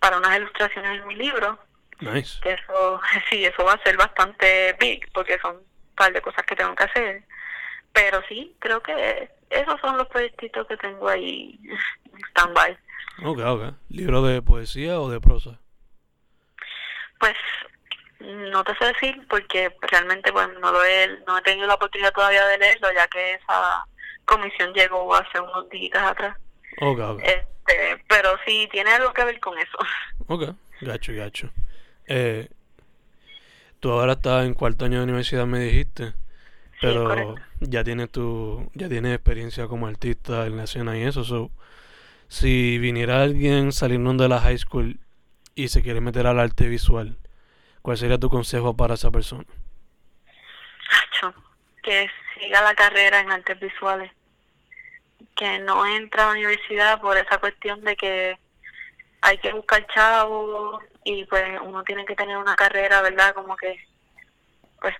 para 0.00 0.18
unas 0.18 0.36
ilustraciones 0.36 1.00
en 1.00 1.06
mi 1.06 1.14
libro. 1.14 1.58
Nice. 2.00 2.40
Eso, 2.44 3.00
sí, 3.30 3.44
eso 3.44 3.64
va 3.64 3.74
a 3.74 3.82
ser 3.82 3.96
bastante 3.96 4.76
big 4.78 5.10
porque 5.12 5.38
son 5.40 5.56
un 5.56 5.94
par 5.96 6.12
de 6.12 6.22
cosas 6.22 6.44
que 6.44 6.56
tengo 6.56 6.74
que 6.74 6.84
hacer 6.84 7.24
pero 7.92 8.22
sí, 8.28 8.54
creo 8.58 8.82
que 8.82 9.30
esos 9.50 9.80
son 9.80 9.96
los 9.96 10.06
proyectitos 10.08 10.66
que 10.66 10.76
tengo 10.76 11.08
ahí 11.08 11.58
en 11.64 12.24
stand-by. 12.30 12.76
Ok, 13.24 13.38
ok. 13.40 13.74
¿Libro 13.88 14.22
de 14.22 14.42
poesía 14.42 15.00
o 15.00 15.10
de 15.10 15.20
prosa? 15.20 15.58
Pues 17.18 17.34
no 18.20 18.62
te 18.64 18.76
sé 18.76 18.86
decir 18.86 19.26
porque 19.28 19.74
realmente 19.82 20.32
pues 20.32 20.48
no 20.60 20.72
lo 20.72 20.84
he, 20.84 21.08
no 21.26 21.38
he 21.38 21.42
tenido 21.42 21.66
la 21.66 21.74
oportunidad 21.74 22.12
todavía 22.12 22.46
de 22.46 22.58
leerlo 22.58 22.92
ya 22.92 23.06
que 23.08 23.34
esa 23.34 23.84
comisión 24.24 24.72
llegó 24.72 25.14
hace 25.14 25.40
unos 25.40 25.68
días 25.68 26.02
atrás. 26.02 26.36
Ok, 26.80 26.98
ok. 27.00 27.20
Este, 27.22 28.04
pero 28.08 28.38
sí 28.46 28.68
tiene 28.70 28.92
algo 28.92 29.12
que 29.12 29.24
ver 29.24 29.40
con 29.40 29.58
eso. 29.58 29.78
Ok, 30.32 30.54
gacho, 30.80 31.12
gacho. 31.12 31.50
Eh, 32.12 32.48
tú 33.78 33.92
ahora 33.92 34.14
estás 34.14 34.44
en 34.44 34.54
cuarto 34.54 34.84
año 34.84 34.98
de 34.98 35.04
universidad, 35.04 35.46
me 35.46 35.60
dijiste. 35.60 36.12
Pero 36.80 37.36
ya 37.60 37.84
tienes 37.84 38.10
tu, 38.10 38.68
ya 38.74 38.88
tienes 38.88 39.14
experiencia 39.14 39.68
como 39.68 39.86
artista 39.86 40.46
en 40.46 40.56
la 40.56 40.64
escena 40.64 40.98
y 40.98 41.02
eso. 41.02 41.24
So, 41.24 41.50
si 42.26 42.78
viniera 42.78 43.22
alguien 43.22 43.70
saliendo 43.70 44.12
de 44.14 44.28
la 44.28 44.40
high 44.40 44.58
school 44.58 44.98
y 45.54 45.68
se 45.68 45.82
quiere 45.82 46.00
meter 46.00 46.26
al 46.26 46.40
arte 46.40 46.68
visual, 46.68 47.16
¿cuál 47.82 47.96
sería 47.96 48.18
tu 48.18 48.28
consejo 48.28 48.76
para 48.76 48.94
esa 48.94 49.10
persona? 49.10 49.44
Que 51.82 52.10
siga 52.38 52.60
la 52.62 52.74
carrera 52.74 53.20
en 53.20 53.30
artes 53.30 53.60
visuales. 53.60 54.10
Que 55.36 55.60
no 55.60 55.86
entra 55.86 56.24
a 56.24 56.26
la 56.26 56.32
universidad 56.32 57.00
por 57.00 57.16
esa 57.16 57.38
cuestión 57.38 57.82
de 57.82 57.96
que 57.96 58.38
hay 59.22 59.38
que 59.38 59.52
buscar 59.52 59.86
chavos 59.88 60.82
y 61.04 61.24
pues 61.24 61.44
uno 61.62 61.82
tiene 61.84 62.04
que 62.04 62.16
tener 62.16 62.36
una 62.36 62.56
carrera, 62.56 63.02
¿verdad? 63.02 63.34
Como 63.34 63.56
que 63.56 63.82
pues 64.80 64.94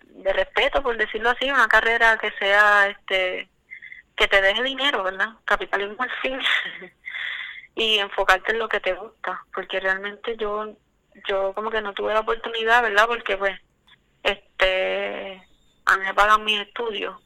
de 0.00 0.32
respeto, 0.32 0.82
por 0.82 0.96
decirlo 0.96 1.30
así, 1.30 1.50
una 1.50 1.68
carrera 1.68 2.18
que 2.18 2.30
sea, 2.32 2.88
este, 2.88 3.48
que 4.16 4.26
te 4.28 4.40
deje 4.40 4.62
dinero, 4.62 5.02
¿verdad? 5.04 5.34
Capitalismo 5.44 6.02
al 6.02 6.10
fin. 6.22 6.40
y 7.76 7.98
enfocarte 7.98 8.52
en 8.52 8.58
lo 8.58 8.68
que 8.68 8.80
te 8.80 8.94
gusta, 8.94 9.44
porque 9.54 9.78
realmente 9.80 10.36
yo, 10.38 10.74
yo 11.28 11.52
como 11.52 11.70
que 11.70 11.82
no 11.82 11.92
tuve 11.92 12.14
la 12.14 12.20
oportunidad, 12.20 12.82
¿verdad? 12.82 13.06
Porque 13.06 13.36
pues, 13.36 13.60
este, 14.22 15.46
a 15.84 15.96
mí 15.96 16.04
me 16.04 16.14
pagan 16.14 16.44
mis 16.44 16.60
estudios 16.60 17.20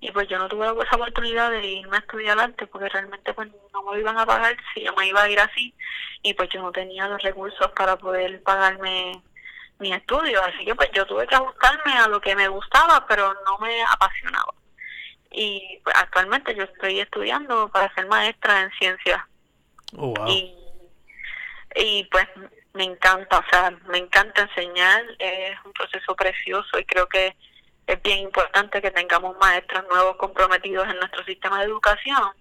y 0.00 0.10
pues 0.12 0.28
yo 0.28 0.38
no 0.38 0.48
tuve 0.48 0.66
esa 0.66 0.96
oportunidad 0.96 1.50
de 1.50 1.66
irme 1.66 1.96
a 1.96 2.00
estudiar 2.00 2.38
arte 2.38 2.66
porque 2.66 2.88
realmente 2.88 3.34
pues 3.34 3.48
no 3.72 3.82
me 3.82 3.98
iban 3.98 4.18
a 4.18 4.26
pagar 4.26 4.56
si 4.72 4.84
yo 4.84 4.94
me 4.94 5.08
iba 5.08 5.22
a 5.22 5.28
ir 5.28 5.40
así 5.40 5.74
y 6.22 6.34
pues 6.34 6.48
yo 6.50 6.62
no 6.62 6.70
tenía 6.70 7.08
los 7.08 7.22
recursos 7.22 7.70
para 7.72 7.96
poder 7.96 8.42
pagarme 8.42 9.20
mi 9.78 9.92
estudio, 9.92 10.42
así 10.42 10.64
que 10.64 10.74
pues 10.74 10.90
yo 10.92 11.06
tuve 11.06 11.26
que 11.26 11.34
ajustarme 11.34 11.92
a 11.92 12.08
lo 12.08 12.20
que 12.20 12.34
me 12.34 12.48
gustaba, 12.48 13.06
pero 13.06 13.32
no 13.44 13.58
me 13.58 13.82
apasionaba. 13.84 14.52
Y 15.30 15.80
pues, 15.84 15.94
actualmente 15.96 16.54
yo 16.54 16.64
estoy 16.64 17.00
estudiando 17.00 17.68
para 17.68 17.92
ser 17.94 18.06
maestra 18.06 18.62
en 18.62 18.70
ciencias. 18.72 19.22
Oh, 19.96 20.14
y, 20.26 20.54
y 21.76 22.04
pues 22.10 22.26
me 22.74 22.84
encanta, 22.84 23.38
o 23.38 23.44
sea, 23.50 23.70
me 23.86 23.98
encanta 23.98 24.42
enseñar, 24.42 25.02
es 25.18 25.56
un 25.64 25.72
proceso 25.72 26.14
precioso 26.14 26.78
y 26.78 26.84
creo 26.84 27.06
que 27.06 27.36
es 27.88 28.02
bien 28.02 28.18
importante 28.18 28.82
que 28.82 28.90
tengamos 28.90 29.36
maestros 29.38 29.82
nuevos 29.88 30.16
comprometidos 30.16 30.86
en 30.88 30.96
nuestro 30.98 31.24
sistema 31.24 31.58
de 31.58 31.64
educación. 31.64 32.32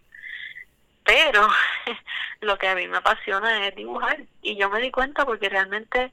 Pero 1.05 1.47
lo 2.41 2.57
que 2.57 2.67
a 2.67 2.75
mí 2.75 2.87
me 2.87 2.97
apasiona 2.97 3.65
es 3.65 3.75
dibujar 3.75 4.19
y 4.41 4.57
yo 4.57 4.69
me 4.69 4.81
di 4.81 4.91
cuenta 4.91 5.25
porque 5.25 5.47
realmente 5.47 6.11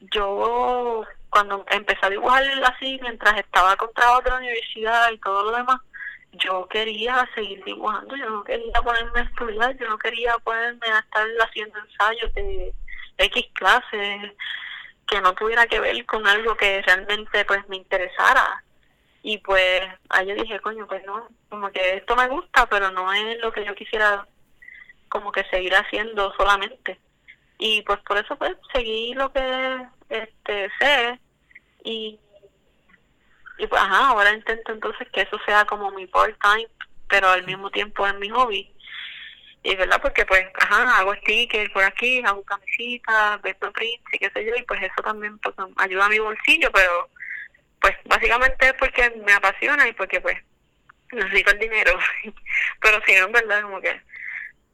yo 0.00 1.06
cuando 1.30 1.64
empecé 1.70 2.04
a 2.04 2.10
dibujar 2.10 2.42
así 2.64 2.98
mientras 3.00 3.38
estaba 3.38 3.76
con 3.76 3.92
trabajo 3.94 4.22
la 4.26 4.38
universidad 4.38 5.12
y 5.12 5.18
todo 5.18 5.44
lo 5.44 5.56
demás, 5.56 5.80
yo 6.32 6.66
quería 6.66 7.28
seguir 7.36 7.62
dibujando, 7.64 8.16
yo 8.16 8.28
no 8.28 8.42
quería 8.42 8.82
ponerme 8.82 9.20
a 9.20 9.24
estudiar, 9.24 9.76
yo 9.78 9.88
no 9.88 9.98
quería 9.98 10.36
ponerme 10.38 10.86
a 10.88 10.98
estar 10.98 11.26
haciendo 11.46 11.78
ensayos 11.78 12.34
de 12.34 12.74
X 13.18 13.46
clases 13.52 14.32
que 15.06 15.20
no 15.20 15.34
tuviera 15.34 15.66
que 15.66 15.80
ver 15.80 16.04
con 16.06 16.26
algo 16.26 16.56
que 16.56 16.82
realmente 16.82 17.44
pues 17.44 17.66
me 17.68 17.76
interesara. 17.76 18.64
Y 19.22 19.38
pues 19.38 19.82
ahí 20.08 20.26
yo 20.26 20.34
dije, 20.34 20.58
coño, 20.60 20.86
pues 20.86 21.04
no, 21.06 21.28
como 21.48 21.70
que 21.70 21.96
esto 21.96 22.16
me 22.16 22.28
gusta, 22.28 22.66
pero 22.66 22.90
no 22.90 23.12
es 23.12 23.38
lo 23.40 23.52
que 23.52 23.64
yo 23.64 23.74
quisiera 23.74 24.26
como 25.08 25.30
que 25.30 25.44
seguir 25.44 25.74
haciendo 25.74 26.32
solamente. 26.36 26.98
Y 27.58 27.82
pues 27.82 28.00
por 28.00 28.18
eso 28.18 28.36
pues 28.36 28.56
seguí 28.72 29.14
lo 29.14 29.32
que 29.32 29.86
este 30.08 30.70
sé 30.80 31.20
y 31.84 32.18
y 33.58 33.66
pues 33.66 33.80
ajá, 33.80 34.08
ahora 34.08 34.32
intento 34.32 34.72
entonces 34.72 35.08
que 35.10 35.20
eso 35.20 35.38
sea 35.46 35.64
como 35.66 35.90
mi 35.92 36.06
part-time, 36.06 36.68
pero 37.08 37.28
al 37.28 37.44
mismo 37.44 37.70
tiempo 37.70 38.06
es 38.06 38.18
mi 38.18 38.28
hobby. 38.30 38.72
Y 39.62 39.76
verdad, 39.76 40.00
porque 40.02 40.26
pues, 40.26 40.44
ajá, 40.60 40.98
hago 40.98 41.14
stickers 41.16 41.70
por 41.70 41.84
aquí, 41.84 42.22
hago 42.24 42.42
camisitas, 42.44 43.40
vendo 43.42 43.72
prints 43.72 44.12
y 44.12 44.18
qué 44.18 44.30
sé 44.30 44.44
yo, 44.44 44.54
y 44.56 44.62
pues 44.62 44.82
eso 44.82 45.02
también 45.04 45.38
pues, 45.38 45.54
ayuda 45.76 46.06
a 46.06 46.08
mi 46.08 46.18
bolsillo, 46.18 46.70
pero 46.72 47.08
pues 47.80 47.94
básicamente 48.04 48.66
es 48.66 48.74
porque 48.74 49.10
me 49.24 49.32
apasiona 49.32 49.86
y 49.88 49.92
porque 49.92 50.20
pues 50.20 50.36
necesito 51.12 51.52
el 51.52 51.58
dinero. 51.58 51.98
pero 52.80 53.00
si 53.06 53.14
no, 53.14 53.26
en 53.26 53.32
verdad, 53.32 53.62
como 53.62 53.80
que, 53.80 54.00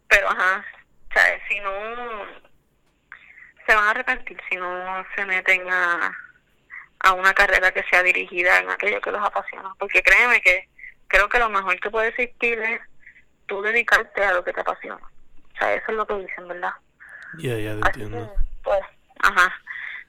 pero 0.09 0.31
ajá, 0.31 0.65
sea, 1.13 1.49
si 1.49 1.61
no, 1.61 2.27
se 3.67 3.75
van 3.75 3.85
a 3.85 3.91
arrepentir 3.91 4.41
si 4.49 4.57
no 4.57 5.07
se 5.15 5.25
meten 5.27 5.71
a 5.71 6.17
a 7.01 7.13
una 7.13 7.33
carrera 7.35 7.71
que 7.73 7.85
sea 7.85 8.03
dirigida 8.03 8.59
en 8.59 8.71
aquello 8.71 9.01
que 9.01 9.11
los 9.11 9.23
apasiona. 9.23 9.75
Porque 9.79 10.03
créeme 10.03 10.41
que 10.41 10.69
creo 11.07 11.29
que 11.29 11.39
lo 11.39 11.49
mejor 11.49 11.79
que 11.81 11.91
puede 11.91 12.09
existir 12.09 12.59
es 12.59 12.81
tú 13.49 13.61
dedicarte 13.63 14.25
a 14.25 14.33
lo 14.33 14.45
que 14.45 14.53
te 14.53 14.61
apasiona. 14.61 15.01
O 15.55 15.59
sea, 15.59 15.75
eso 15.75 15.87
es 15.89 15.97
lo 15.97 16.07
que 16.07 16.15
dicen, 16.15 16.47
¿verdad? 16.47 16.73
Ya, 17.39 17.57
ya, 17.59 17.73
entiendo. 17.73 18.33
pues, 18.63 18.81
ajá. 19.21 19.53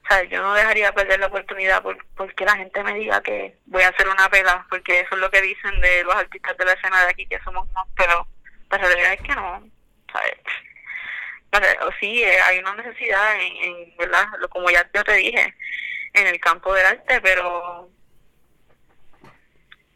O 0.04 0.08
sea, 0.08 0.22
yo 0.24 0.40
no 0.40 0.54
dejaría 0.54 0.92
perder 0.92 1.20
la 1.20 1.26
oportunidad 1.26 1.82
por, 1.82 1.98
porque 2.16 2.44
la 2.44 2.56
gente 2.56 2.82
me 2.84 2.94
diga 2.94 3.20
que 3.22 3.58
voy 3.66 3.82
a 3.82 3.88
hacer 3.88 4.08
una 4.08 4.28
pela, 4.28 4.66
porque 4.70 5.00
eso 5.00 5.14
es 5.14 5.20
lo 5.20 5.30
que 5.30 5.42
dicen 5.42 5.80
de 5.80 6.04
los 6.04 6.14
artistas 6.14 6.56
de 6.56 6.64
la 6.64 6.72
escena 6.72 7.02
de 7.02 7.10
aquí, 7.10 7.26
que 7.26 7.40
somos 7.40 7.68
unos, 7.68 7.88
pero 7.96 8.26
la 8.70 8.78
realidad 8.78 9.12
es 9.14 9.22
que 9.22 9.34
no, 9.34 9.68
¿sabes? 10.12 10.36
O 11.82 11.90
sí, 11.98 12.22
eh, 12.22 12.40
hay 12.42 12.58
una 12.60 12.76
necesidad 12.76 13.34
en, 13.40 13.56
en, 13.56 13.96
¿verdad? 13.96 14.26
Como 14.50 14.70
ya 14.70 14.88
yo 14.94 15.02
te 15.02 15.14
dije, 15.14 15.54
en 16.14 16.26
el 16.26 16.40
campo 16.40 16.72
del 16.74 16.86
arte, 16.86 17.20
pero 17.20 17.90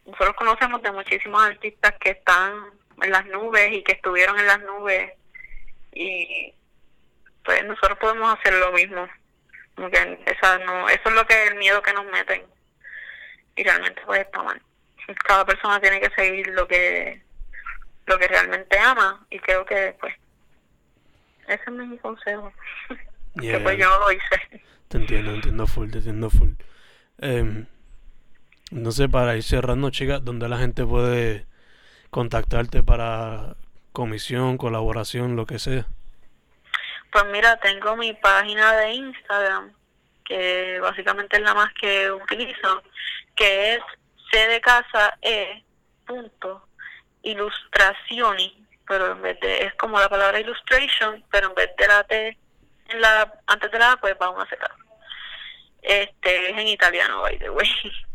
nosotros 0.07 0.35
conocemos 0.37 0.83
de 0.83 0.93
muchísimos 0.93 1.43
artistas 1.43 1.95
que 2.01 2.11
están 2.11 2.73
en 3.03 3.11
las 3.11 3.27
nubes 3.27 3.73
y 3.73 3.83
que 3.83 3.93
estuvieron 3.93 4.39
en 4.39 4.47
las 4.47 4.61
nubes 4.61 5.13
y 5.93 6.53
pues 7.45 7.65
nosotros 7.65 7.99
podemos 7.99 8.37
hacer 8.39 8.55
lo 8.55 8.73
mismo. 8.73 9.09
esa 10.27 10.59
no, 10.59 10.89
eso 10.89 11.09
es 11.09 11.15
lo 11.15 11.27
que 11.27 11.47
el 11.49 11.57
miedo 11.57 11.83
que 11.83 11.93
nos 11.93 12.07
meten 12.07 12.43
y 13.57 13.63
realmente 13.63 14.01
pues 14.07 14.21
está 14.21 14.43
mal. 14.43 14.61
Cada 15.25 15.45
persona 15.45 15.81
tiene 15.81 16.01
que 16.01 16.11
seguir 16.11 16.49
lo 16.49 16.67
que 16.67 17.23
lo 18.07 18.19
que 18.19 18.29
realmente 18.29 18.79
ama 18.79 19.25
y 19.31 19.39
creo 19.39 19.65
que 19.65 19.97
pues 20.01 20.15
ese 21.47 21.63
es 21.67 21.73
mi 21.73 21.99
consejo. 21.99 22.53
que 23.41 23.59
pues 23.59 23.79
yo 23.79 23.99
lo 23.99 24.13
hice. 24.13 24.63
Te 24.89 24.99
entiendo, 24.99 25.33
entiendo 25.33 25.67
full, 25.67 25.91
te 25.91 25.99
entiendo 25.99 26.31
full. 26.31 26.51
Eh, 27.19 27.65
no 28.71 28.93
sé, 28.93 29.09
para 29.09 29.37
ir 29.37 29.43
cerrando, 29.43 29.91
chicas, 29.91 30.25
¿dónde 30.25 30.49
la 30.49 30.59
gente 30.59 30.85
puede 30.85 31.47
contactarte 32.14 32.85
para 32.85 33.57
comisión, 33.90 34.57
colaboración, 34.57 35.35
lo 35.35 35.46
que 35.46 35.59
sea? 35.59 35.85
Pues 37.11 37.24
mira, 37.33 37.57
tengo 37.57 37.96
mi 37.96 38.12
página 38.12 38.72
de 38.77 38.92
Instagram, 38.92 39.72
que 40.24 40.79
básicamente 40.81 41.38
es 41.38 41.42
la 41.42 41.55
más 41.55 41.74
que 41.74 42.12
utilizo, 42.12 42.85
que 43.35 43.74
es 43.74 43.81
c 44.31 44.46
de 44.46 44.61
casa 44.61 45.18
e 45.22 45.64
punto 46.07 46.68
pero 48.87 49.12
en 49.12 49.22
vez 49.22 49.40
de, 49.40 49.64
es 49.64 49.74
como 49.74 49.98
la 49.98 50.09
palabra 50.09 50.38
illustration, 50.38 51.24
pero 51.33 51.48
en 51.48 51.55
vez 51.55 51.70
de 51.77 51.88
la 51.88 52.05
T 52.05 52.38
antes 53.46 53.72
de 53.72 53.79
la 53.79 53.96
pues 53.96 54.16
vamos 54.18 54.40
a 54.40 54.42
hacer 54.42 54.59
este 55.83 56.50
es 56.50 56.59
en 56.59 56.68
italiano 56.68 57.22
by 57.22 57.38
the 57.38 57.50
way 57.50 57.66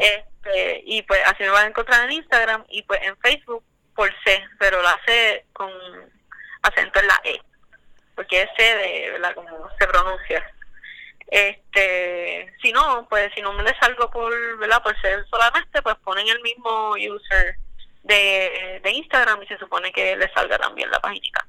este 0.00 0.82
y 0.84 1.02
pues 1.02 1.20
así 1.26 1.42
me 1.42 1.50
van 1.50 1.66
a 1.66 1.68
encontrar 1.68 2.04
en 2.04 2.12
Instagram 2.12 2.64
y 2.68 2.82
pues 2.82 3.00
en 3.02 3.16
Facebook 3.18 3.64
por 3.94 4.10
C 4.24 4.42
pero 4.58 4.82
la 4.82 4.98
C 5.06 5.46
con 5.52 5.70
acento 6.62 7.00
en 7.00 7.06
la 7.06 7.20
E 7.24 7.40
porque 8.14 8.42
es 8.42 8.48
C 8.56 8.62
de 8.62 9.10
verdad 9.12 9.34
como 9.34 9.68
se 9.78 9.86
pronuncia. 9.86 10.52
Este 11.28 12.54
si 12.60 12.72
no 12.72 13.06
pues 13.08 13.32
si 13.34 13.40
no 13.40 13.52
me 13.52 13.62
les 13.62 13.76
salgo 13.78 14.10
por 14.10 14.58
verdad 14.58 14.82
por 14.82 14.98
ser 15.00 15.24
solamente 15.30 15.80
pues 15.82 15.96
ponen 16.04 16.28
el 16.28 16.40
mismo 16.42 16.90
user 16.90 17.56
de, 18.02 18.80
de 18.82 18.90
Instagram 18.90 19.42
y 19.42 19.46
se 19.46 19.58
supone 19.58 19.92
que 19.92 20.16
les 20.16 20.32
salga 20.32 20.58
también 20.58 20.90
la 20.90 21.00
página 21.00 21.46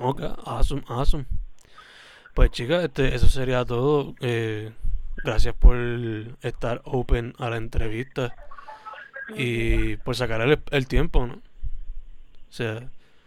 Ok, 0.00 0.20
awesome, 0.44 0.82
awesome. 0.86 1.26
Pues 2.34 2.52
chicas, 2.52 2.84
este, 2.84 3.14
eso 3.16 3.28
sería 3.28 3.64
todo. 3.64 4.14
Eh, 4.20 4.70
gracias 5.24 5.54
por 5.54 5.76
estar 6.42 6.80
open 6.84 7.34
a 7.38 7.50
la 7.50 7.56
entrevista 7.56 8.34
y 9.34 9.96
por 9.98 10.16
sacar 10.16 10.40
el, 10.70 10.88
tiempo. 10.88 11.20
O 11.20 12.52
sea, 12.52 12.82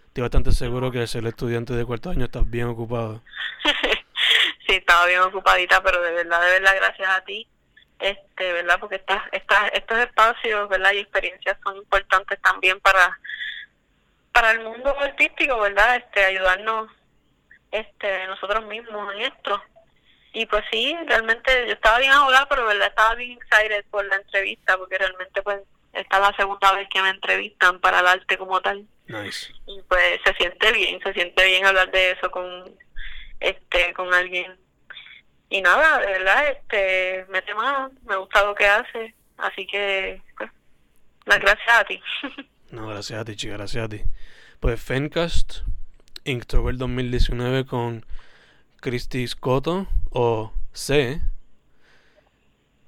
estoy 0.07 0.21
bastante 0.21 0.51
seguro 0.51 0.91
que 0.91 1.05
ser 1.07 1.25
estudiante 1.25 1.73
de 1.73 1.85
cuarto 1.85 2.09
año 2.09 2.25
estás 2.25 2.49
bien 2.49 2.67
ocupado. 2.67 3.21
sí, 4.67 4.73
estaba 4.73 5.05
bien 5.05 5.21
ocupadita, 5.21 5.81
pero 5.83 6.01
de 6.01 6.11
verdad, 6.11 6.41
de 6.41 6.51
verdad, 6.59 6.75
gracias 6.75 7.09
a 7.09 7.21
ti, 7.23 7.47
este, 7.99 8.53
¿verdad? 8.53 8.79
Porque 8.79 8.95
estas, 8.95 9.21
estos 9.73 9.97
espacios, 9.99 10.69
¿verdad? 10.69 10.91
Y 10.93 10.99
experiencias 10.99 11.57
son 11.63 11.77
importantes 11.77 12.41
también 12.41 12.79
para 12.79 13.17
para 14.31 14.51
el 14.51 14.61
mundo 14.61 14.95
artístico, 14.99 15.59
¿verdad? 15.59 15.97
Este, 15.97 16.23
ayudarnos 16.23 16.89
este 17.71 18.27
nosotros 18.27 18.65
mismos 18.65 19.13
en 19.13 19.21
esto. 19.21 19.61
Y 20.33 20.45
pues 20.45 20.63
sí, 20.71 20.95
realmente 21.07 21.67
yo 21.67 21.73
estaba 21.73 21.99
bien 21.99 22.11
ahogada, 22.11 22.47
pero 22.47 22.65
verdad 22.65 22.87
estaba 22.87 23.15
bien 23.15 23.33
excited 23.33 23.83
por 23.89 24.05
la 24.05 24.15
entrevista, 24.15 24.77
porque 24.77 24.97
realmente 24.97 25.41
pues 25.41 25.59
esta 25.93 26.17
es 26.17 26.21
la 26.21 26.35
segunda 26.37 26.71
vez 26.73 26.87
que 26.89 27.01
me 27.01 27.09
entrevistan 27.09 27.79
para 27.81 27.99
el 27.99 28.07
arte 28.07 28.37
como 28.37 28.61
tal. 28.61 28.85
Y 29.67 29.81
pues 29.89 30.21
se 30.23 30.33
siente 30.35 30.71
bien, 30.71 31.01
se 31.03 31.13
siente 31.13 31.45
bien 31.45 31.65
hablar 31.65 31.91
de 31.91 32.11
eso 32.11 32.31
con 32.31 32.73
este 33.41 33.93
con 33.93 34.13
alguien. 34.13 34.57
Y 35.49 35.61
nada, 35.61 35.99
de 35.99 36.07
verdad, 36.07 36.47
este, 36.47 37.25
mete 37.29 37.53
más, 37.53 37.91
me 38.05 38.15
gusta 38.15 38.45
lo 38.45 38.55
que 38.55 38.65
hace, 38.65 39.13
así 39.37 39.67
que 39.67 40.21
pues, 40.37 40.49
las 41.25 41.39
gracias 41.39 41.69
a 41.69 41.83
ti. 41.83 42.01
no, 42.71 42.87
gracias 42.87 43.19
a 43.19 43.25
ti, 43.25 43.35
chica, 43.35 43.57
gracias 43.57 43.83
a 43.83 43.89
ti. 43.89 44.01
Pues 44.61 44.81
Fencast 44.81 45.63
Inktober 46.23 46.77
2019 46.77 47.65
con 47.65 48.05
Christy 48.79 49.27
Scotto 49.27 49.87
o 50.11 50.53
C. 50.73 51.19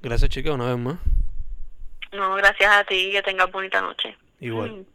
Gracias, 0.02 0.30
chica, 0.30 0.52
una 0.52 0.66
vez 0.66 0.78
más. 0.78 1.00
No, 2.12 2.36
gracias 2.36 2.72
a 2.72 2.84
ti. 2.84 3.12
Que 3.12 3.24
tengas 3.24 3.52
bonita 3.52 3.82
noche. 3.82 4.16
Igual. 4.40 4.72
Mm. 4.72 4.93